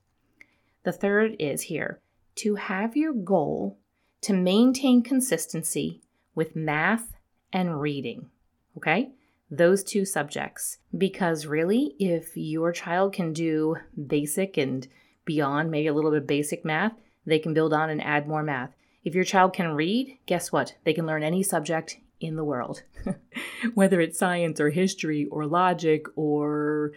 The 0.83 0.93
third 0.93 1.37
is 1.39 1.61
here 1.61 2.01
to 2.37 2.55
have 2.55 2.97
your 2.97 3.13
goal 3.13 3.77
to 4.23 4.33
maintain 4.33 5.03
consistency 5.03 6.01
with 6.35 6.57
math 6.57 7.13
and 7.53 7.83
reading. 7.83 8.31
Okay? 8.79 9.11
Those 9.51 9.85
two 9.85 10.07
subjects. 10.07 10.79
Because 10.97 11.45
really, 11.45 11.97
if 11.99 12.35
your 12.35 12.73
child 12.73 13.13
can 13.13 13.35
do 13.35 13.77
basic 14.07 14.57
and 14.57 14.89
beyond, 15.27 15.71
maybe 15.71 15.89
a 15.89 15.93
little 15.93 16.13
bit 16.13 16.23
of 16.23 16.27
basic 16.27 16.65
math, 16.65 16.95
they 17.27 17.39
can 17.39 17.55
build 17.55 17.73
on 17.73 17.91
and 17.91 18.03
add 18.03 18.29
more 18.29 18.43
math. 18.43 18.75
If 19.05 19.15
your 19.15 19.25
child 19.25 19.53
can 19.53 19.75
read, 19.75 20.19
guess 20.27 20.51
what? 20.51 20.75
They 20.85 20.95
can 20.95 21.07
learn 21.07 21.23
any 21.23 21.43
subject 21.43 21.99
in 22.21 22.37
the 22.37 22.45
world, 22.45 22.83
whether 23.75 24.01
it's 24.01 24.19
science 24.19 24.61
or 24.61 24.71
history 24.71 25.27
or 25.27 25.47
logic 25.47 26.07
or 26.17 26.93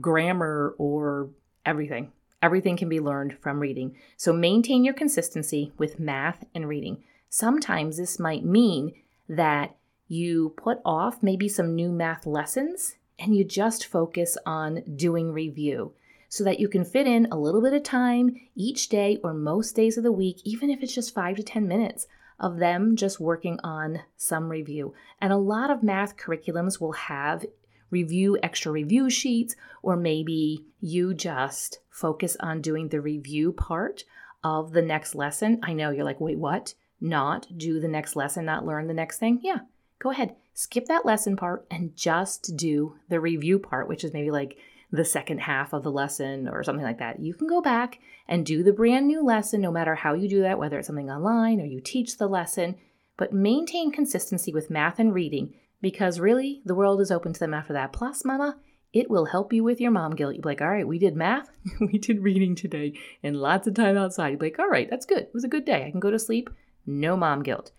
grammar 0.00 0.74
or 0.78 1.30
everything. 1.66 2.12
Everything 2.40 2.76
can 2.76 2.88
be 2.88 3.00
learned 3.00 3.38
from 3.40 3.60
reading. 3.60 3.96
So 4.16 4.32
maintain 4.32 4.84
your 4.84 4.94
consistency 4.94 5.72
with 5.78 6.00
math 6.00 6.44
and 6.54 6.68
reading. 6.68 7.02
Sometimes 7.28 7.96
this 7.96 8.18
might 8.18 8.44
mean 8.44 8.94
that 9.28 9.76
you 10.08 10.52
put 10.56 10.78
off 10.84 11.22
maybe 11.22 11.48
some 11.48 11.74
new 11.74 11.90
math 11.90 12.26
lessons 12.26 12.96
and 13.18 13.36
you 13.36 13.44
just 13.44 13.86
focus 13.86 14.36
on 14.44 14.82
doing 14.96 15.32
review 15.32 15.94
so 16.32 16.44
that 16.44 16.58
you 16.58 16.66
can 16.66 16.82
fit 16.82 17.06
in 17.06 17.28
a 17.30 17.36
little 17.36 17.60
bit 17.60 17.74
of 17.74 17.82
time 17.82 18.34
each 18.54 18.88
day 18.88 19.18
or 19.22 19.34
most 19.34 19.76
days 19.76 19.98
of 19.98 20.02
the 20.02 20.10
week, 20.10 20.40
even 20.44 20.70
if 20.70 20.82
it's 20.82 20.94
just 20.94 21.12
five 21.12 21.36
to 21.36 21.42
10 21.42 21.68
minutes 21.68 22.06
of 22.40 22.56
them 22.56 22.96
just 22.96 23.20
working 23.20 23.60
on 23.62 24.00
some 24.16 24.48
review. 24.48 24.94
And 25.20 25.30
a 25.30 25.36
lot 25.36 25.70
of 25.70 25.82
math 25.82 26.16
curriculums 26.16 26.80
will 26.80 26.92
have 26.92 27.44
review 27.90 28.38
extra 28.42 28.72
review 28.72 29.10
sheets, 29.10 29.56
or 29.82 29.94
maybe 29.94 30.64
you 30.80 31.12
just 31.12 31.80
focus 31.90 32.34
on 32.40 32.62
doing 32.62 32.88
the 32.88 33.02
review 33.02 33.52
part 33.52 34.04
of 34.42 34.72
the 34.72 34.80
next 34.80 35.14
lesson. 35.14 35.60
I 35.62 35.74
know 35.74 35.90
you're 35.90 36.02
like, 36.02 36.18
wait, 36.18 36.38
what? 36.38 36.72
Not 36.98 37.46
do 37.58 37.78
the 37.78 37.88
next 37.88 38.16
lesson, 38.16 38.46
not 38.46 38.64
learn 38.64 38.86
the 38.86 38.94
next 38.94 39.18
thing? 39.18 39.38
Yeah, 39.42 39.58
go 39.98 40.12
ahead, 40.12 40.34
skip 40.54 40.86
that 40.86 41.04
lesson 41.04 41.36
part 41.36 41.66
and 41.70 41.94
just 41.94 42.56
do 42.56 42.96
the 43.10 43.20
review 43.20 43.58
part, 43.58 43.86
which 43.86 44.02
is 44.02 44.14
maybe 44.14 44.30
like 44.30 44.56
the 44.92 45.04
second 45.04 45.38
half 45.38 45.72
of 45.72 45.82
the 45.82 45.90
lesson 45.90 46.46
or 46.46 46.62
something 46.62 46.84
like 46.84 46.98
that. 46.98 47.18
You 47.18 47.32
can 47.32 47.48
go 47.48 47.62
back 47.62 47.98
and 48.28 48.44
do 48.44 48.62
the 48.62 48.74
brand 48.74 49.08
new 49.08 49.24
lesson 49.24 49.62
no 49.62 49.72
matter 49.72 49.94
how 49.94 50.12
you 50.12 50.28
do 50.28 50.42
that, 50.42 50.58
whether 50.58 50.78
it's 50.78 50.86
something 50.86 51.10
online 51.10 51.60
or 51.60 51.64
you 51.64 51.80
teach 51.80 52.18
the 52.18 52.28
lesson, 52.28 52.76
but 53.16 53.32
maintain 53.32 53.90
consistency 53.90 54.52
with 54.52 54.70
math 54.70 54.98
and 54.98 55.14
reading 55.14 55.54
because 55.80 56.20
really 56.20 56.60
the 56.66 56.74
world 56.74 57.00
is 57.00 57.10
open 57.10 57.32
to 57.32 57.40
them 57.40 57.54
after 57.54 57.72
that. 57.72 57.92
Plus, 57.92 58.22
mama, 58.22 58.58
it 58.92 59.08
will 59.08 59.24
help 59.24 59.54
you 59.54 59.64
with 59.64 59.80
your 59.80 59.90
mom 59.90 60.14
guilt. 60.14 60.34
You'll 60.34 60.42
be 60.42 60.50
like, 60.50 60.60
all 60.60 60.68
right, 60.68 60.86
we 60.86 60.98
did 60.98 61.16
math, 61.16 61.48
we 61.80 61.98
did 61.98 62.22
reading 62.22 62.54
today, 62.54 62.92
and 63.22 63.36
lots 63.36 63.66
of 63.66 63.74
time 63.74 63.96
outside. 63.96 64.28
You'll 64.28 64.40
be 64.40 64.46
like, 64.46 64.58
all 64.58 64.68
right, 64.68 64.90
that's 64.90 65.06
good. 65.06 65.22
It 65.22 65.34
was 65.34 65.44
a 65.44 65.48
good 65.48 65.64
day. 65.64 65.86
I 65.86 65.90
can 65.90 66.00
go 66.00 66.10
to 66.10 66.18
sleep. 66.18 66.50
No 66.84 67.16
mom 67.16 67.42
guilt. 67.42 67.72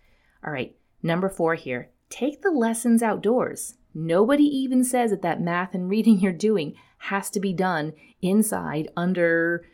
All 0.44 0.52
right, 0.52 0.74
number 1.02 1.28
four 1.28 1.54
here 1.54 1.90
take 2.10 2.42
the 2.42 2.50
lessons 2.50 3.02
outdoors. 3.02 3.74
Nobody 3.94 4.44
even 4.44 4.82
says 4.82 5.10
that 5.10 5.22
that 5.22 5.40
math 5.40 5.74
and 5.74 5.88
reading 5.90 6.18
you're 6.18 6.32
doing 6.32 6.74
has 6.98 7.30
to 7.30 7.40
be 7.40 7.52
done 7.52 7.92
inside 8.22 8.88
under 8.96 9.64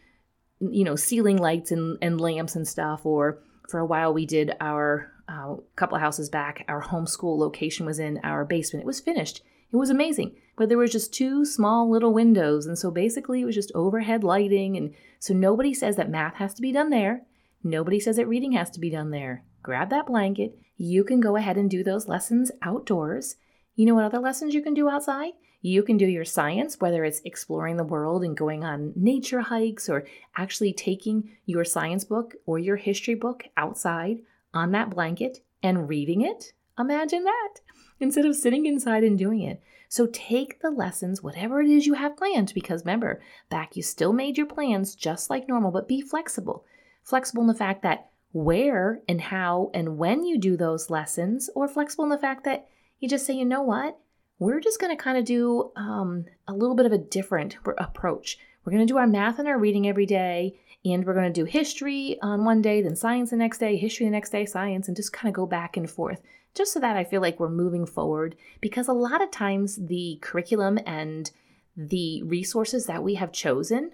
you 0.60 0.84
know 0.84 0.96
ceiling 0.96 1.38
lights 1.38 1.70
and, 1.70 1.96
and 2.02 2.20
lamps 2.20 2.54
and 2.56 2.66
stuff 2.66 3.06
or 3.06 3.38
for 3.68 3.78
a 3.78 3.86
while 3.86 4.12
we 4.12 4.26
did 4.26 4.52
our 4.60 5.12
uh, 5.28 5.54
couple 5.76 5.96
houses 5.96 6.28
back 6.28 6.64
our 6.68 6.82
homeschool 6.82 7.38
location 7.38 7.86
was 7.86 7.98
in 7.98 8.18
our 8.22 8.44
basement. 8.44 8.82
It 8.82 8.86
was 8.86 9.00
finished. 9.00 9.42
It 9.72 9.76
was 9.76 9.90
amazing. 9.90 10.34
But 10.56 10.68
there 10.68 10.78
was 10.78 10.90
just 10.90 11.14
two 11.14 11.44
small 11.44 11.88
little 11.88 12.12
windows 12.12 12.66
and 12.66 12.78
so 12.78 12.90
basically 12.90 13.40
it 13.40 13.44
was 13.44 13.54
just 13.54 13.72
overhead 13.74 14.24
lighting 14.24 14.76
and 14.76 14.94
so 15.18 15.32
nobody 15.32 15.72
says 15.72 15.96
that 15.96 16.10
math 16.10 16.34
has 16.34 16.52
to 16.54 16.62
be 16.62 16.72
done 16.72 16.90
there. 16.90 17.22
Nobody 17.62 18.00
says 18.00 18.16
that 18.16 18.28
reading 18.28 18.52
has 18.52 18.70
to 18.70 18.80
be 18.80 18.90
done 18.90 19.10
there. 19.10 19.44
Grab 19.62 19.90
that 19.90 20.06
blanket. 20.06 20.58
You 20.76 21.04
can 21.04 21.20
go 21.20 21.36
ahead 21.36 21.56
and 21.56 21.70
do 21.70 21.84
those 21.84 22.08
lessons 22.08 22.50
outdoors 22.62 23.36
you 23.74 23.86
know 23.86 23.94
what 23.94 24.04
other 24.04 24.18
lessons 24.18 24.54
you 24.54 24.62
can 24.62 24.74
do 24.74 24.88
outside 24.88 25.32
you 25.62 25.82
can 25.82 25.98
do 25.98 26.06
your 26.06 26.24
science, 26.24 26.80
whether 26.80 27.04
it's 27.04 27.20
exploring 27.24 27.76
the 27.76 27.84
world 27.84 28.24
and 28.24 28.36
going 28.36 28.64
on 28.64 28.92
nature 28.96 29.40
hikes 29.40 29.88
or 29.88 30.06
actually 30.36 30.72
taking 30.72 31.30
your 31.44 31.64
science 31.64 32.04
book 32.04 32.34
or 32.46 32.58
your 32.58 32.76
history 32.76 33.14
book 33.14 33.44
outside 33.56 34.20
on 34.54 34.72
that 34.72 34.90
blanket 34.90 35.40
and 35.62 35.88
reading 35.88 36.22
it. 36.22 36.52
Imagine 36.78 37.24
that 37.24 37.54
instead 37.98 38.24
of 38.24 38.34
sitting 38.34 38.64
inside 38.64 39.04
and 39.04 39.18
doing 39.18 39.42
it. 39.42 39.62
So 39.90 40.06
take 40.06 40.62
the 40.62 40.70
lessons, 40.70 41.22
whatever 41.22 41.60
it 41.60 41.68
is 41.68 41.86
you 41.86 41.94
have 41.94 42.16
planned, 42.16 42.54
because 42.54 42.82
remember, 42.84 43.20
back 43.50 43.76
you 43.76 43.82
still 43.82 44.12
made 44.12 44.38
your 44.38 44.46
plans 44.46 44.94
just 44.94 45.28
like 45.28 45.48
normal, 45.48 45.72
but 45.72 45.88
be 45.88 46.00
flexible. 46.00 46.64
Flexible 47.02 47.42
in 47.42 47.48
the 47.48 47.54
fact 47.54 47.82
that 47.82 48.08
where 48.32 49.02
and 49.08 49.20
how 49.20 49.70
and 49.74 49.98
when 49.98 50.24
you 50.24 50.38
do 50.38 50.56
those 50.56 50.88
lessons, 50.88 51.50
or 51.54 51.68
flexible 51.68 52.04
in 52.04 52.10
the 52.10 52.18
fact 52.18 52.44
that 52.44 52.68
you 53.00 53.08
just 53.08 53.26
say, 53.26 53.34
you 53.34 53.44
know 53.44 53.62
what? 53.62 53.98
we're 54.40 54.58
just 54.58 54.80
going 54.80 54.96
to 54.96 55.00
kind 55.00 55.18
of 55.18 55.24
do 55.24 55.70
um, 55.76 56.24
a 56.48 56.52
little 56.52 56.74
bit 56.74 56.86
of 56.86 56.92
a 56.92 56.98
different 56.98 57.58
approach. 57.78 58.38
We're 58.64 58.72
going 58.72 58.86
to 58.86 58.92
do 58.92 58.96
our 58.96 59.06
math 59.06 59.38
and 59.38 59.46
our 59.46 59.58
reading 59.58 59.86
every 59.86 60.06
day, 60.06 60.58
and 60.84 61.04
we're 61.04 61.14
going 61.14 61.32
to 61.32 61.40
do 61.40 61.44
history 61.44 62.18
on 62.22 62.44
one 62.44 62.62
day, 62.62 62.80
then 62.80 62.96
science 62.96 63.30
the 63.30 63.36
next 63.36 63.58
day, 63.58 63.76
history 63.76 64.06
the 64.06 64.10
next 64.10 64.30
day, 64.30 64.46
science, 64.46 64.88
and 64.88 64.96
just 64.96 65.12
kind 65.12 65.28
of 65.28 65.34
go 65.34 65.46
back 65.46 65.76
and 65.76 65.90
forth, 65.90 66.22
just 66.54 66.72
so 66.72 66.80
that 66.80 66.96
I 66.96 67.04
feel 67.04 67.20
like 67.20 67.38
we're 67.38 67.50
moving 67.50 67.84
forward. 67.84 68.34
Because 68.62 68.88
a 68.88 68.94
lot 68.94 69.22
of 69.22 69.30
times 69.30 69.76
the 69.76 70.18
curriculum 70.22 70.78
and 70.86 71.30
the 71.76 72.22
resources 72.22 72.86
that 72.86 73.02
we 73.02 73.16
have 73.16 73.32
chosen 73.32 73.90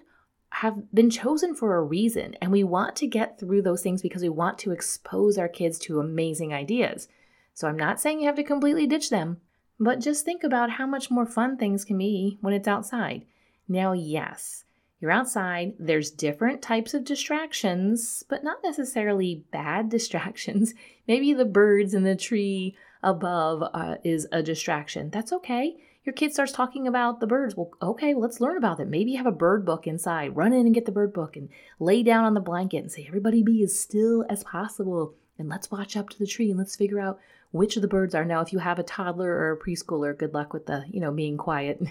have 0.49 0.93
been 0.93 1.09
chosen 1.09 1.55
for 1.55 1.75
a 1.75 1.83
reason, 1.83 2.35
and 2.41 2.53
we 2.53 2.63
want 2.63 2.95
to 2.97 3.07
get 3.07 3.37
through 3.37 3.63
those 3.63 3.83
things 3.83 4.01
because 4.01 4.21
we 4.21 4.29
want 4.29 4.57
to 4.59 4.71
expose 4.71 5.37
our 5.37 5.49
kids 5.49 5.77
to 5.79 5.99
amazing 5.99 6.53
ideas. 6.53 7.09
So 7.57 7.67
I'm 7.67 7.75
not 7.75 7.99
saying 7.99 8.19
you 8.19 8.27
have 8.27 8.35
to 8.35 8.43
completely 8.43 8.85
ditch 8.85 9.09
them, 9.09 9.37
but 9.79 9.99
just 9.99 10.23
think 10.23 10.43
about 10.43 10.69
how 10.69 10.85
much 10.85 11.09
more 11.09 11.25
fun 11.25 11.57
things 11.57 11.83
can 11.83 11.97
be 11.97 12.37
when 12.39 12.53
it's 12.53 12.67
outside. 12.67 13.25
Now, 13.67 13.93
yes, 13.93 14.63
you're 15.01 15.09
outside, 15.09 15.73
there's 15.79 16.11
different 16.11 16.61
types 16.61 16.93
of 16.93 17.03
distractions, 17.03 18.23
but 18.29 18.43
not 18.43 18.59
necessarily 18.63 19.43
bad 19.51 19.89
distractions. 19.89 20.75
Maybe 21.07 21.33
the 21.33 21.45
birds 21.45 21.95
in 21.95 22.03
the 22.03 22.15
tree 22.15 22.75
above 23.01 23.63
uh, 23.73 23.95
is 24.03 24.27
a 24.31 24.43
distraction. 24.43 25.09
That's 25.09 25.33
okay. 25.33 25.77
Your 26.05 26.13
kid 26.13 26.33
starts 26.33 26.51
talking 26.51 26.87
about 26.87 27.21
the 27.21 27.25
birds. 27.25 27.55
Well, 27.57 27.71
okay, 27.81 28.13
well, 28.13 28.21
let's 28.21 28.39
learn 28.39 28.57
about 28.57 28.77
them. 28.77 28.91
Maybe 28.91 29.13
you 29.13 29.17
have 29.17 29.25
a 29.25 29.31
bird 29.31 29.65
book 29.65 29.87
inside. 29.87 30.35
Run 30.35 30.53
in 30.53 30.67
and 30.67 30.75
get 30.75 30.85
the 30.85 30.91
bird 30.91 31.11
book 31.11 31.35
and 31.35 31.49
lay 31.79 32.03
down 32.03 32.23
on 32.23 32.35
the 32.35 32.39
blanket 32.39 32.83
and 32.83 32.91
say, 32.91 33.05
everybody 33.07 33.41
be 33.41 33.63
as 33.63 33.79
still 33.79 34.25
as 34.29 34.43
possible. 34.43 35.15
And 35.39 35.49
let's 35.49 35.71
watch 35.71 35.97
up 35.97 36.09
to 36.09 36.19
the 36.19 36.27
tree 36.27 36.51
and 36.51 36.59
let's 36.59 36.75
figure 36.75 36.99
out 36.99 37.19
which 37.57 37.75
of 37.75 37.81
the 37.81 37.87
birds 37.87 38.15
are. 38.15 38.25
Now, 38.25 38.41
if 38.41 38.53
you 38.53 38.59
have 38.59 38.79
a 38.79 38.83
toddler 38.83 39.29
or 39.31 39.51
a 39.51 39.59
preschooler, 39.59 40.17
good 40.17 40.33
luck 40.33 40.53
with 40.53 40.65
the, 40.65 40.85
you 40.89 40.99
know, 40.99 41.11
being 41.11 41.37
quiet 41.37 41.81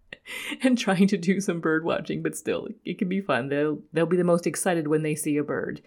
and 0.62 0.78
trying 0.78 1.08
to 1.08 1.16
do 1.16 1.40
some 1.40 1.60
bird 1.60 1.84
watching, 1.84 2.22
but 2.22 2.36
still, 2.36 2.68
it 2.84 2.98
can 2.98 3.08
be 3.08 3.20
fun. 3.20 3.48
They'll, 3.48 3.80
they'll 3.92 4.06
be 4.06 4.16
the 4.16 4.24
most 4.24 4.46
excited 4.46 4.88
when 4.88 5.02
they 5.02 5.14
see 5.14 5.36
a 5.36 5.44
bird. 5.44 5.80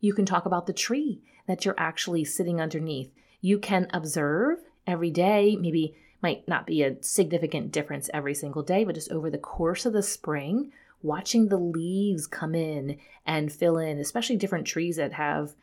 You 0.00 0.14
can 0.14 0.26
talk 0.26 0.46
about 0.46 0.66
the 0.66 0.72
tree 0.72 1.22
that 1.46 1.64
you're 1.64 1.74
actually 1.78 2.24
sitting 2.24 2.60
underneath. 2.60 3.10
You 3.40 3.58
can 3.58 3.88
observe 3.92 4.58
every 4.86 5.10
day, 5.10 5.56
maybe 5.56 5.96
might 6.22 6.48
not 6.48 6.66
be 6.66 6.82
a 6.82 7.02
significant 7.02 7.72
difference 7.72 8.10
every 8.12 8.34
single 8.34 8.62
day, 8.62 8.84
but 8.84 8.94
just 8.94 9.12
over 9.12 9.30
the 9.30 9.38
course 9.38 9.86
of 9.86 9.92
the 9.92 10.02
spring, 10.02 10.72
watching 11.02 11.48
the 11.48 11.58
leaves 11.58 12.26
come 12.26 12.54
in 12.54 12.98
and 13.24 13.52
fill 13.52 13.78
in, 13.78 13.98
especially 13.98 14.36
different 14.36 14.66
trees 14.66 14.96
that 14.96 15.12
have 15.12 15.54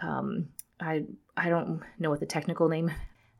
um, 0.00 0.48
I 0.80 1.04
I 1.36 1.48
don't 1.48 1.82
know 1.98 2.10
what 2.10 2.20
the 2.20 2.26
technical 2.26 2.68
name. 2.68 2.90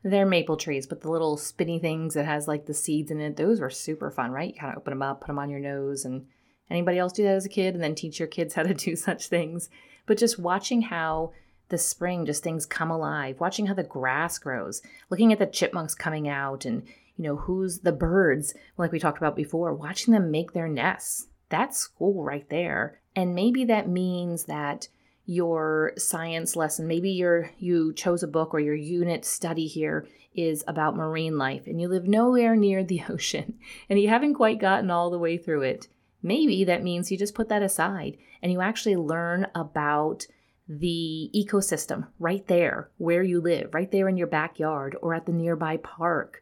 They're 0.03 0.25
maple 0.25 0.57
trees, 0.57 0.85
but 0.85 1.01
the 1.01 1.09
little 1.09 1.37
spinny 1.37 1.79
things 1.79 2.15
that 2.15 2.25
has 2.25 2.47
like 2.47 2.65
the 2.65 2.73
seeds 2.73 3.09
in 3.09 3.21
it, 3.21 3.37
those 3.37 3.61
were 3.61 3.69
super 3.69 4.11
fun, 4.11 4.31
right? 4.31 4.53
You 4.53 4.59
kind 4.59 4.73
of 4.73 4.77
open 4.77 4.91
them 4.91 5.01
up, 5.01 5.21
put 5.21 5.27
them 5.27 5.39
on 5.39 5.49
your 5.49 5.61
nose, 5.61 6.03
and 6.03 6.25
anybody 6.69 6.97
else 6.97 7.13
do 7.13 7.23
that 7.23 7.35
as 7.35 7.45
a 7.45 7.49
kid, 7.49 7.73
and 7.73 7.83
then 7.83 7.95
teach 7.95 8.19
your 8.19 8.27
kids 8.27 8.53
how 8.55 8.63
to 8.63 8.73
do 8.73 8.95
such 8.95 9.27
things. 9.27 9.69
But 10.05 10.17
just 10.17 10.39
watching 10.39 10.81
how 10.81 11.31
the 11.69 11.77
spring 11.77 12.25
just 12.25 12.43
things 12.43 12.65
come 12.65 12.91
alive, 12.91 13.39
watching 13.39 13.67
how 13.67 13.73
the 13.73 13.83
grass 13.83 14.37
grows, 14.37 14.81
looking 15.09 15.31
at 15.31 15.39
the 15.39 15.45
chipmunks 15.45 15.95
coming 15.95 16.27
out, 16.27 16.65
and 16.65 16.83
you 17.15 17.23
know 17.23 17.37
who's 17.37 17.79
the 17.79 17.91
birds, 17.91 18.53
like 18.77 18.91
we 18.91 18.99
talked 18.99 19.17
about 19.17 19.35
before, 19.35 19.73
watching 19.73 20.13
them 20.13 20.31
make 20.31 20.51
their 20.51 20.67
nests. 20.67 21.27
That's 21.49 21.77
school 21.77 22.23
right 22.23 22.47
there. 22.49 22.99
And 23.15 23.35
maybe 23.35 23.63
that 23.65 23.87
means 23.87 24.45
that 24.45 24.87
your 25.25 25.93
science 25.97 26.55
lesson, 26.55 26.87
maybe 26.87 27.09
you 27.09 27.45
you 27.57 27.93
chose 27.93 28.23
a 28.23 28.27
book 28.27 28.53
or 28.53 28.59
your 28.59 28.75
unit 28.75 29.25
study 29.25 29.67
here 29.67 30.07
is 30.35 30.63
about 30.67 30.95
marine 30.95 31.37
life 31.37 31.67
and 31.67 31.79
you 31.79 31.87
live 31.87 32.07
nowhere 32.07 32.55
near 32.55 32.83
the 32.83 33.03
ocean 33.09 33.55
and 33.89 33.99
you 33.99 34.09
haven't 34.09 34.33
quite 34.33 34.59
gotten 34.59 34.91
all 34.91 35.09
the 35.09 35.19
way 35.19 35.37
through 35.37 35.61
it. 35.61 35.87
Maybe 36.21 36.63
that 36.63 36.83
means 36.83 37.11
you 37.11 37.17
just 37.17 37.35
put 37.35 37.49
that 37.49 37.61
aside 37.61 38.17
and 38.41 38.51
you 38.51 38.61
actually 38.61 38.95
learn 38.95 39.47
about 39.55 40.25
the 40.67 41.29
ecosystem 41.35 42.07
right 42.19 42.47
there 42.47 42.89
where 42.97 43.23
you 43.23 43.41
live, 43.41 43.73
right 43.73 43.91
there 43.91 44.07
in 44.07 44.15
your 44.15 44.27
backyard 44.27 44.95
or 45.01 45.13
at 45.13 45.25
the 45.25 45.33
nearby 45.33 45.77
park 45.77 46.41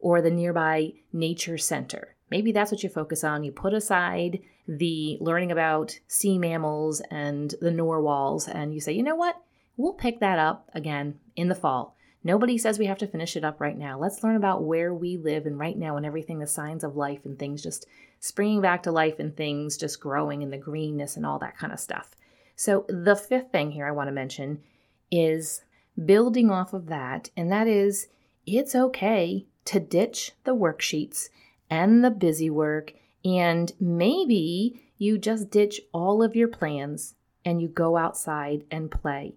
or 0.00 0.20
the 0.20 0.30
nearby 0.30 0.92
nature 1.12 1.56
center. 1.56 2.16
Maybe 2.30 2.50
that's 2.50 2.72
what 2.72 2.82
you 2.82 2.88
focus 2.88 3.22
on. 3.22 3.44
You 3.44 3.52
put 3.52 3.74
aside 3.74 4.40
the 4.66 5.18
learning 5.20 5.52
about 5.52 5.98
sea 6.06 6.38
mammals 6.38 7.02
and 7.10 7.54
the 7.60 7.70
narwhals, 7.70 8.48
and 8.48 8.74
you 8.74 8.80
say, 8.80 8.92
you 8.92 9.02
know 9.02 9.16
what? 9.16 9.36
We'll 9.76 9.94
pick 9.94 10.20
that 10.20 10.38
up 10.38 10.70
again 10.74 11.18
in 11.36 11.48
the 11.48 11.54
fall. 11.54 11.96
Nobody 12.24 12.56
says 12.56 12.78
we 12.78 12.86
have 12.86 12.98
to 12.98 13.06
finish 13.06 13.36
it 13.36 13.44
up 13.44 13.60
right 13.60 13.76
now. 13.76 13.98
Let's 13.98 14.22
learn 14.22 14.36
about 14.36 14.62
where 14.62 14.94
we 14.94 15.16
live 15.16 15.44
and 15.44 15.58
right 15.58 15.76
now 15.76 15.96
and 15.96 16.06
everything, 16.06 16.38
the 16.38 16.46
signs 16.46 16.84
of 16.84 16.94
life 16.94 17.24
and 17.24 17.36
things 17.38 17.62
just 17.62 17.86
springing 18.20 18.60
back 18.60 18.84
to 18.84 18.92
life 18.92 19.18
and 19.18 19.36
things 19.36 19.76
just 19.76 19.98
growing 20.00 20.42
and 20.42 20.52
the 20.52 20.58
greenness 20.58 21.16
and 21.16 21.26
all 21.26 21.40
that 21.40 21.58
kind 21.58 21.72
of 21.72 21.80
stuff. 21.80 22.14
So, 22.54 22.86
the 22.88 23.16
fifth 23.16 23.50
thing 23.50 23.72
here 23.72 23.86
I 23.86 23.90
want 23.90 24.08
to 24.08 24.12
mention 24.12 24.62
is 25.10 25.64
building 26.04 26.50
off 26.50 26.72
of 26.72 26.86
that, 26.86 27.30
and 27.36 27.50
that 27.50 27.66
is 27.66 28.06
it's 28.46 28.74
okay 28.74 29.46
to 29.64 29.80
ditch 29.80 30.32
the 30.44 30.54
worksheets 30.54 31.28
and 31.68 32.04
the 32.04 32.10
busy 32.10 32.50
work, 32.50 32.94
and 33.24 33.72
maybe 33.80 34.82
you 34.98 35.18
just 35.18 35.50
ditch 35.50 35.80
all 35.92 36.22
of 36.22 36.36
your 36.36 36.48
plans 36.48 37.14
and 37.44 37.60
you 37.60 37.68
go 37.68 37.96
outside 37.96 38.64
and 38.70 38.90
play. 38.90 39.34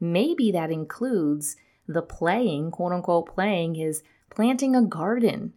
Maybe 0.00 0.52
that 0.52 0.70
includes 0.70 1.56
the 1.86 2.02
playing, 2.02 2.70
quote 2.70 2.92
unquote, 2.92 3.34
playing 3.34 3.76
is 3.76 4.02
planting 4.30 4.76
a 4.76 4.82
garden. 4.82 5.54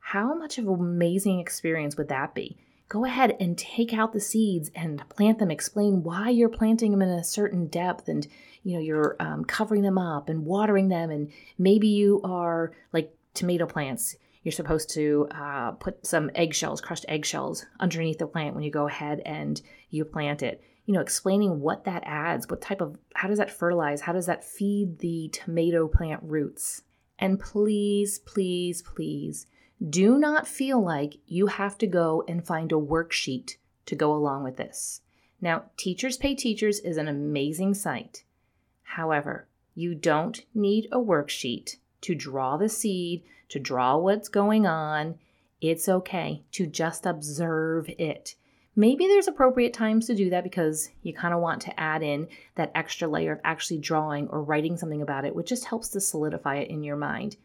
How 0.00 0.34
much 0.34 0.58
of 0.58 0.66
an 0.66 0.74
amazing 0.74 1.40
experience 1.40 1.96
would 1.96 2.08
that 2.08 2.34
be? 2.34 2.58
Go 2.88 3.04
ahead 3.04 3.36
and 3.38 3.56
take 3.56 3.94
out 3.94 4.12
the 4.12 4.20
seeds 4.20 4.70
and 4.74 5.08
plant 5.08 5.38
them. 5.38 5.50
Explain 5.50 6.02
why 6.02 6.30
you're 6.30 6.48
planting 6.48 6.90
them 6.90 7.02
in 7.02 7.08
a 7.08 7.22
certain 7.22 7.68
depth 7.68 8.08
and 8.08 8.26
you 8.64 8.74
know 8.74 8.80
you're 8.80 9.16
um, 9.20 9.44
covering 9.44 9.82
them 9.82 9.96
up 9.96 10.28
and 10.28 10.44
watering 10.44 10.88
them 10.88 11.10
and 11.10 11.30
maybe 11.56 11.88
you 11.88 12.20
are 12.24 12.72
like 12.92 13.14
tomato 13.32 13.64
plants 13.64 14.16
you're 14.42 14.52
supposed 14.52 14.90
to 14.90 15.28
uh, 15.32 15.72
put 15.72 16.06
some 16.06 16.30
eggshells 16.34 16.80
crushed 16.80 17.04
eggshells 17.08 17.66
underneath 17.78 18.18
the 18.18 18.26
plant 18.26 18.54
when 18.54 18.64
you 18.64 18.70
go 18.70 18.86
ahead 18.86 19.20
and 19.24 19.60
you 19.90 20.04
plant 20.04 20.42
it 20.42 20.62
you 20.90 20.94
know, 20.94 21.00
explaining 21.00 21.60
what 21.60 21.84
that 21.84 22.02
adds, 22.04 22.48
what 22.48 22.60
type 22.60 22.80
of, 22.80 22.96
how 23.14 23.28
does 23.28 23.38
that 23.38 23.48
fertilize, 23.48 24.00
how 24.00 24.12
does 24.12 24.26
that 24.26 24.42
feed 24.42 24.98
the 24.98 25.28
tomato 25.32 25.86
plant 25.86 26.20
roots. 26.24 26.82
And 27.16 27.38
please, 27.38 28.18
please, 28.18 28.82
please 28.82 29.46
do 29.88 30.18
not 30.18 30.48
feel 30.48 30.82
like 30.84 31.18
you 31.26 31.46
have 31.46 31.78
to 31.78 31.86
go 31.86 32.24
and 32.26 32.44
find 32.44 32.72
a 32.72 32.74
worksheet 32.74 33.54
to 33.86 33.94
go 33.94 34.12
along 34.12 34.42
with 34.42 34.56
this. 34.56 35.02
Now, 35.40 35.66
Teachers 35.76 36.16
Pay 36.16 36.34
Teachers 36.34 36.80
is 36.80 36.96
an 36.96 37.06
amazing 37.06 37.74
site. 37.74 38.24
However, 38.82 39.46
you 39.76 39.94
don't 39.94 40.44
need 40.54 40.88
a 40.90 40.98
worksheet 40.98 41.76
to 42.00 42.16
draw 42.16 42.56
the 42.56 42.68
seed, 42.68 43.22
to 43.50 43.58
draw 43.58 43.96
what's 43.96 44.28
going 44.28 44.66
on. 44.66 45.16
It's 45.60 45.88
okay 45.88 46.42
to 46.52 46.66
just 46.66 47.06
observe 47.06 47.88
it. 47.98 48.34
Maybe 48.76 49.06
there's 49.06 49.28
appropriate 49.28 49.74
times 49.74 50.06
to 50.06 50.14
do 50.14 50.30
that 50.30 50.44
because 50.44 50.90
you 51.02 51.12
kind 51.12 51.34
of 51.34 51.40
want 51.40 51.60
to 51.62 51.78
add 51.78 52.02
in 52.02 52.28
that 52.54 52.72
extra 52.74 53.08
layer 53.08 53.32
of 53.32 53.40
actually 53.44 53.78
drawing 53.78 54.28
or 54.28 54.42
writing 54.42 54.76
something 54.76 55.02
about 55.02 55.24
it, 55.24 55.34
which 55.34 55.48
just 55.48 55.66
helps 55.66 55.88
to 55.90 56.00
solidify 56.00 56.56
it 56.56 56.70
in 56.70 56.82
your 56.82 56.96
mind. 56.96 57.36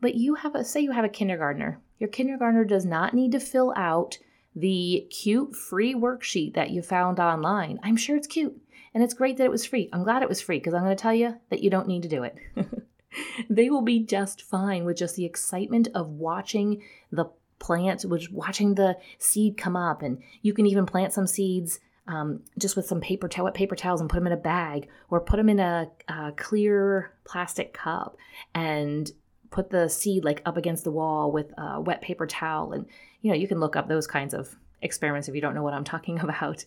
But 0.00 0.14
you 0.14 0.34
have 0.34 0.54
a, 0.54 0.64
say 0.64 0.80
you 0.80 0.92
have 0.92 1.04
a 1.04 1.08
kindergartner. 1.08 1.80
Your 1.98 2.10
kindergartner 2.10 2.64
does 2.64 2.84
not 2.84 3.14
need 3.14 3.32
to 3.32 3.40
fill 3.40 3.72
out 3.74 4.18
the 4.54 5.06
cute 5.10 5.56
free 5.56 5.94
worksheet 5.94 6.54
that 6.54 6.70
you 6.70 6.82
found 6.82 7.18
online. 7.18 7.78
I'm 7.82 7.96
sure 7.96 8.16
it's 8.16 8.26
cute 8.26 8.56
and 8.94 9.02
it's 9.02 9.14
great 9.14 9.38
that 9.38 9.44
it 9.44 9.50
was 9.50 9.64
free. 9.64 9.88
I'm 9.92 10.04
glad 10.04 10.22
it 10.22 10.28
was 10.28 10.40
free 10.40 10.58
because 10.58 10.74
I'm 10.74 10.82
going 10.82 10.96
to 10.96 11.02
tell 11.02 11.14
you 11.14 11.36
that 11.50 11.62
you 11.62 11.70
don't 11.70 11.88
need 11.88 12.02
to 12.02 12.08
do 12.08 12.22
it. 12.22 12.36
they 13.50 13.70
will 13.70 13.82
be 13.82 14.00
just 14.00 14.42
fine 14.42 14.84
with 14.84 14.96
just 14.96 15.16
the 15.16 15.24
excitement 15.24 15.88
of 15.94 16.08
watching 16.08 16.82
the 17.10 17.26
plant, 17.58 18.02
which 18.02 18.30
watching 18.30 18.74
the 18.74 18.96
seed 19.18 19.56
come 19.56 19.76
up, 19.76 20.02
and 20.02 20.22
you 20.42 20.52
can 20.52 20.66
even 20.66 20.86
plant 20.86 21.12
some 21.12 21.26
seeds 21.26 21.80
um, 22.08 22.42
just 22.58 22.76
with 22.76 22.86
some 22.86 23.00
paper 23.00 23.28
towel, 23.28 23.50
paper 23.50 23.74
towels 23.74 24.00
and 24.00 24.08
put 24.08 24.16
them 24.16 24.26
in 24.26 24.32
a 24.32 24.36
bag, 24.36 24.88
or 25.10 25.20
put 25.20 25.36
them 25.36 25.48
in 25.48 25.58
a, 25.58 25.90
a 26.08 26.32
clear 26.36 27.12
plastic 27.24 27.72
cup 27.72 28.16
and 28.54 29.10
put 29.50 29.70
the 29.70 29.88
seed 29.88 30.24
like 30.24 30.42
up 30.44 30.56
against 30.56 30.84
the 30.84 30.90
wall 30.90 31.32
with 31.32 31.52
a 31.58 31.80
wet 31.80 32.02
paper 32.02 32.26
towel. 32.26 32.72
And 32.72 32.86
you 33.22 33.30
know 33.30 33.36
you 33.36 33.48
can 33.48 33.58
look 33.58 33.76
up 33.76 33.88
those 33.88 34.06
kinds 34.06 34.34
of 34.34 34.54
experiments 34.82 35.28
if 35.28 35.34
you 35.34 35.40
don't 35.40 35.54
know 35.54 35.62
what 35.62 35.74
I'm 35.74 35.84
talking 35.84 36.20
about. 36.20 36.64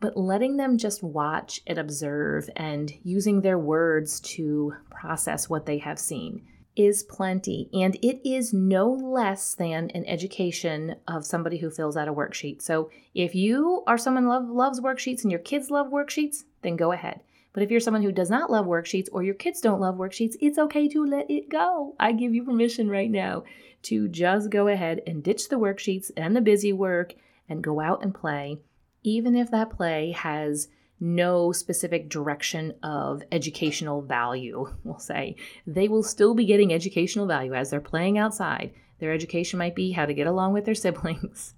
But 0.00 0.16
letting 0.16 0.56
them 0.56 0.76
just 0.76 1.02
watch 1.02 1.62
and 1.66 1.78
observe 1.78 2.50
and 2.54 2.92
using 3.02 3.40
their 3.40 3.58
words 3.58 4.20
to 4.20 4.74
process 4.90 5.48
what 5.48 5.66
they 5.66 5.78
have 5.78 5.98
seen 5.98 6.42
is 6.76 7.02
plenty, 7.02 7.70
and 7.72 7.96
it 8.02 8.20
is 8.28 8.52
no 8.52 8.90
less 8.90 9.54
than 9.54 9.90
an 9.94 10.04
education 10.04 10.96
of 11.08 11.24
somebody 11.24 11.56
who 11.56 11.70
fills 11.70 11.96
out 11.96 12.08
a 12.08 12.12
worksheet. 12.12 12.60
So 12.60 12.90
if 13.14 13.34
you 13.34 13.82
are 13.86 13.96
someone 13.96 14.26
love, 14.26 14.50
loves 14.50 14.80
worksheets 14.80 15.22
and 15.22 15.30
your 15.30 15.40
kids 15.40 15.70
love 15.70 15.86
worksheets, 15.86 16.44
then 16.60 16.76
go 16.76 16.92
ahead. 16.92 17.20
But 17.54 17.62
if 17.62 17.70
you're 17.70 17.80
someone 17.80 18.02
who 18.02 18.12
does 18.12 18.28
not 18.28 18.50
love 18.50 18.66
worksheets 18.66 19.08
or 19.10 19.22
your 19.22 19.34
kids 19.34 19.62
don't 19.62 19.80
love 19.80 19.96
worksheets, 19.96 20.36
it's 20.42 20.58
okay 20.58 20.86
to 20.88 21.06
let 21.06 21.30
it 21.30 21.48
go. 21.48 21.94
I 21.98 22.12
give 22.12 22.34
you 22.34 22.44
permission 22.44 22.90
right 22.90 23.10
now 23.10 23.44
to 23.84 24.08
just 24.08 24.50
go 24.50 24.68
ahead 24.68 25.00
and 25.06 25.24
ditch 25.24 25.48
the 25.48 25.56
worksheets 25.56 26.10
and 26.18 26.36
the 26.36 26.42
busy 26.42 26.74
work 26.74 27.14
and 27.48 27.64
go 27.64 27.80
out 27.80 28.02
and 28.02 28.14
play, 28.14 28.58
even 29.06 29.36
if 29.36 29.52
that 29.52 29.70
play 29.70 30.10
has 30.10 30.66
no 30.98 31.52
specific 31.52 32.08
direction 32.08 32.74
of 32.82 33.22
educational 33.30 34.02
value, 34.02 34.68
we'll 34.84 34.98
say. 34.98 35.36
They 35.66 35.86
will 35.86 36.02
still 36.02 36.34
be 36.34 36.44
getting 36.44 36.72
educational 36.72 37.26
value 37.26 37.54
as 37.54 37.70
they're 37.70 37.80
playing 37.80 38.18
outside. 38.18 38.72
Their 38.98 39.12
education 39.12 39.60
might 39.60 39.76
be 39.76 39.92
how 39.92 40.06
to 40.06 40.14
get 40.14 40.26
along 40.26 40.54
with 40.54 40.64
their 40.64 40.74
siblings. 40.84 41.54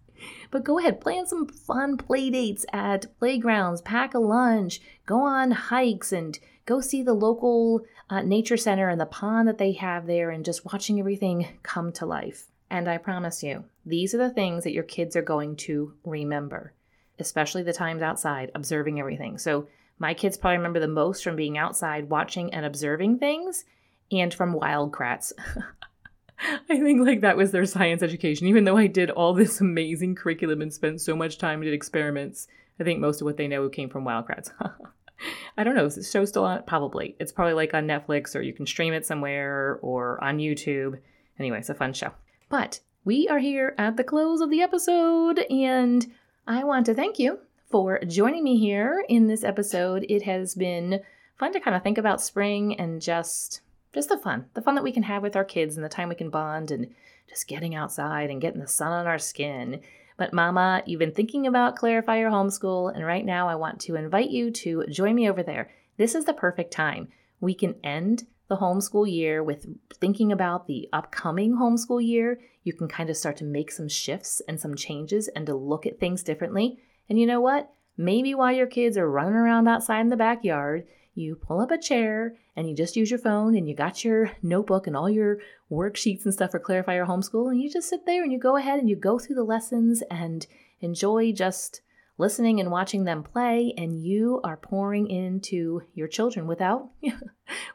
But 0.50 0.64
go 0.64 0.78
ahead, 0.78 1.00
plan 1.00 1.26
some 1.26 1.46
fun 1.46 1.96
play 1.96 2.28
dates 2.28 2.66
at 2.72 3.18
playgrounds, 3.18 3.80
pack 3.80 4.12
a 4.12 4.18
lunch, 4.18 4.80
go 5.06 5.20
on 5.20 5.52
hikes, 5.52 6.12
and 6.12 6.38
go 6.66 6.80
see 6.80 7.02
the 7.02 7.14
local 7.14 7.82
uh, 8.10 8.22
nature 8.22 8.56
center 8.56 8.90
and 8.90 9.00
the 9.00 9.06
pond 9.06 9.48
that 9.48 9.58
they 9.58 9.72
have 9.72 10.06
there, 10.06 10.30
and 10.30 10.44
just 10.44 10.66
watching 10.66 10.98
everything 10.98 11.46
come 11.62 11.92
to 11.92 12.04
life. 12.04 12.48
And 12.68 12.90
I 12.90 12.98
promise 12.98 13.42
you, 13.42 13.64
these 13.86 14.12
are 14.12 14.18
the 14.18 14.28
things 14.28 14.64
that 14.64 14.72
your 14.72 14.82
kids 14.82 15.16
are 15.16 15.22
going 15.22 15.56
to 15.56 15.94
remember 16.04 16.74
especially 17.18 17.62
the 17.62 17.72
times 17.72 18.02
outside, 18.02 18.50
observing 18.54 19.00
everything. 19.00 19.38
So 19.38 19.68
my 19.98 20.14
kids 20.14 20.36
probably 20.36 20.58
remember 20.58 20.80
the 20.80 20.88
most 20.88 21.24
from 21.24 21.36
being 21.36 21.58
outside 21.58 22.08
watching 22.08 22.52
and 22.54 22.64
observing 22.64 23.18
things 23.18 23.64
and 24.10 24.32
from 24.32 24.52
Wild 24.52 24.92
Kratts. 24.92 25.32
I 26.40 26.78
think 26.78 27.04
like 27.04 27.22
that 27.22 27.36
was 27.36 27.50
their 27.50 27.66
science 27.66 28.02
education, 28.02 28.46
even 28.46 28.64
though 28.64 28.76
I 28.76 28.86
did 28.86 29.10
all 29.10 29.34
this 29.34 29.60
amazing 29.60 30.14
curriculum 30.14 30.62
and 30.62 30.72
spent 30.72 31.00
so 31.00 31.16
much 31.16 31.38
time 31.38 31.62
did 31.62 31.74
experiments. 31.74 32.46
I 32.78 32.84
think 32.84 33.00
most 33.00 33.20
of 33.20 33.24
what 33.24 33.36
they 33.36 33.48
know 33.48 33.68
came 33.68 33.88
from 33.88 34.04
Wild 34.04 34.26
Kratts. 34.26 34.52
I 35.56 35.64
don't 35.64 35.74
know. 35.74 35.86
Is 35.86 35.96
the 35.96 36.04
show 36.04 36.24
still 36.24 36.44
on? 36.44 36.62
Probably. 36.62 37.16
It's 37.18 37.32
probably 37.32 37.54
like 37.54 37.74
on 37.74 37.88
Netflix 37.88 38.36
or 38.36 38.40
you 38.40 38.52
can 38.52 38.66
stream 38.66 38.92
it 38.92 39.04
somewhere 39.04 39.80
or 39.82 40.22
on 40.22 40.38
YouTube. 40.38 41.00
Anyway, 41.40 41.58
it's 41.58 41.68
a 41.68 41.74
fun 41.74 41.92
show. 41.92 42.12
But 42.48 42.80
we 43.04 43.26
are 43.28 43.40
here 43.40 43.74
at 43.78 43.96
the 43.96 44.04
close 44.04 44.40
of 44.40 44.50
the 44.50 44.62
episode 44.62 45.40
and 45.50 46.06
I 46.50 46.64
want 46.64 46.86
to 46.86 46.94
thank 46.94 47.18
you 47.18 47.40
for 47.70 48.00
joining 48.06 48.42
me 48.42 48.58
here 48.58 49.04
in 49.06 49.26
this 49.26 49.44
episode. 49.44 50.06
It 50.08 50.22
has 50.22 50.54
been 50.54 51.02
fun 51.38 51.52
to 51.52 51.60
kind 51.60 51.76
of 51.76 51.82
think 51.82 51.98
about 51.98 52.22
spring 52.22 52.74
and 52.80 53.02
just 53.02 53.60
just 53.92 54.08
the 54.08 54.16
fun, 54.16 54.46
the 54.54 54.62
fun 54.62 54.74
that 54.74 54.82
we 54.82 54.90
can 54.90 55.02
have 55.02 55.22
with 55.22 55.36
our 55.36 55.44
kids 55.44 55.76
and 55.76 55.84
the 55.84 55.90
time 55.90 56.08
we 56.08 56.14
can 56.14 56.30
bond 56.30 56.70
and 56.70 56.94
just 57.28 57.48
getting 57.48 57.74
outside 57.74 58.30
and 58.30 58.40
getting 58.40 58.62
the 58.62 58.66
sun 58.66 58.92
on 58.92 59.06
our 59.06 59.18
skin. 59.18 59.82
But 60.16 60.32
mama, 60.32 60.82
you've 60.86 60.98
been 60.98 61.12
thinking 61.12 61.46
about 61.46 61.76
Clarify 61.76 62.18
Your 62.18 62.30
Homeschool, 62.30 62.94
and 62.94 63.04
right 63.04 63.26
now 63.26 63.46
I 63.46 63.54
want 63.54 63.78
to 63.80 63.96
invite 63.96 64.30
you 64.30 64.50
to 64.50 64.86
join 64.86 65.14
me 65.14 65.28
over 65.28 65.42
there. 65.42 65.70
This 65.98 66.14
is 66.14 66.24
the 66.24 66.32
perfect 66.32 66.70
time. 66.70 67.08
We 67.42 67.52
can 67.52 67.74
end 67.84 68.26
the 68.48 68.56
homeschool 68.56 69.10
year 69.10 69.42
with 69.42 69.66
thinking 69.94 70.32
about 70.32 70.66
the 70.66 70.88
upcoming 70.92 71.56
homeschool 71.56 72.04
year, 72.04 72.40
you 72.64 72.72
can 72.72 72.88
kind 72.88 73.10
of 73.10 73.16
start 73.16 73.36
to 73.38 73.44
make 73.44 73.70
some 73.70 73.88
shifts 73.88 74.40
and 74.48 74.58
some 74.58 74.74
changes 74.74 75.28
and 75.28 75.46
to 75.46 75.54
look 75.54 75.86
at 75.86 76.00
things 76.00 76.22
differently. 76.22 76.78
And 77.08 77.18
you 77.18 77.26
know 77.26 77.40
what? 77.40 77.70
Maybe 77.96 78.34
while 78.34 78.52
your 78.52 78.66
kids 78.66 78.96
are 78.96 79.10
running 79.10 79.34
around 79.34 79.68
outside 79.68 80.00
in 80.00 80.08
the 80.08 80.16
backyard, 80.16 80.86
you 81.14 81.34
pull 81.34 81.60
up 81.60 81.70
a 81.70 81.78
chair 81.78 82.36
and 82.54 82.68
you 82.68 82.76
just 82.76 82.96
use 82.96 83.10
your 83.10 83.18
phone 83.18 83.56
and 83.56 83.68
you 83.68 83.74
got 83.74 84.04
your 84.04 84.30
notebook 84.42 84.86
and 84.86 84.96
all 84.96 85.10
your 85.10 85.38
worksheets 85.70 86.24
and 86.24 86.32
stuff 86.32 86.52
for 86.52 86.60
Clarify 86.60 86.94
Your 86.94 87.06
Homeschool, 87.06 87.50
and 87.50 87.60
you 87.60 87.68
just 87.68 87.88
sit 87.88 88.06
there 88.06 88.22
and 88.22 88.32
you 88.32 88.38
go 88.38 88.56
ahead 88.56 88.78
and 88.78 88.88
you 88.88 88.96
go 88.96 89.18
through 89.18 89.34
the 89.34 89.42
lessons 89.42 90.02
and 90.10 90.46
enjoy 90.80 91.32
just 91.32 91.80
listening 92.18 92.60
and 92.60 92.70
watching 92.70 93.04
them 93.04 93.22
play, 93.22 93.72
and 93.76 94.04
you 94.04 94.40
are 94.44 94.56
pouring 94.56 95.08
into 95.08 95.82
your 95.94 96.08
children 96.08 96.46
without 96.46 96.90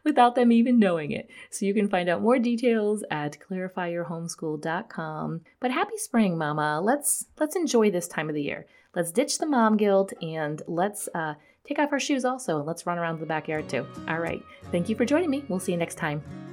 without 0.04 0.36
them 0.36 0.52
even 0.52 0.78
knowing 0.78 1.12
it. 1.12 1.30
So 1.50 1.66
you 1.66 1.74
can 1.74 1.90
find 1.90 2.10
out 2.10 2.22
more 2.22 2.38
details 2.38 3.04
at 3.10 3.38
clarifyyourhomeschool.com. 3.40 5.42
But 5.60 5.72
happy 5.72 5.98
spring, 5.98 6.38
Mama! 6.38 6.82
Let's 6.82 7.26
let's 7.40 7.56
enjoy 7.56 7.90
this 7.90 8.08
time 8.08 8.30
of 8.30 8.36
the 8.36 8.44
year. 8.44 8.68
Let's 8.96 9.12
ditch 9.12 9.40
the 9.40 9.48
mom 9.48 9.78
guilt 9.78 10.14
and 10.22 10.62
let's 10.68 11.10
uh, 11.16 11.34
take 11.66 11.80
off 11.80 11.92
our 11.92 12.00
shoes 12.00 12.26
also 12.26 12.58
and 12.58 12.68
let's 12.68 12.86
run 12.86 13.00
around 13.00 13.20
the 13.20 13.26
backyard 13.26 13.68
too. 13.68 13.88
All 14.08 14.20
right. 14.20 14.44
Thank 14.72 14.88
you 14.88 14.96
for 14.96 15.06
joining 15.06 15.32
me. 15.32 15.44
We'll 15.48 15.60
see 15.60 15.72
you 15.72 15.78
next 15.78 15.96
time. 15.96 16.53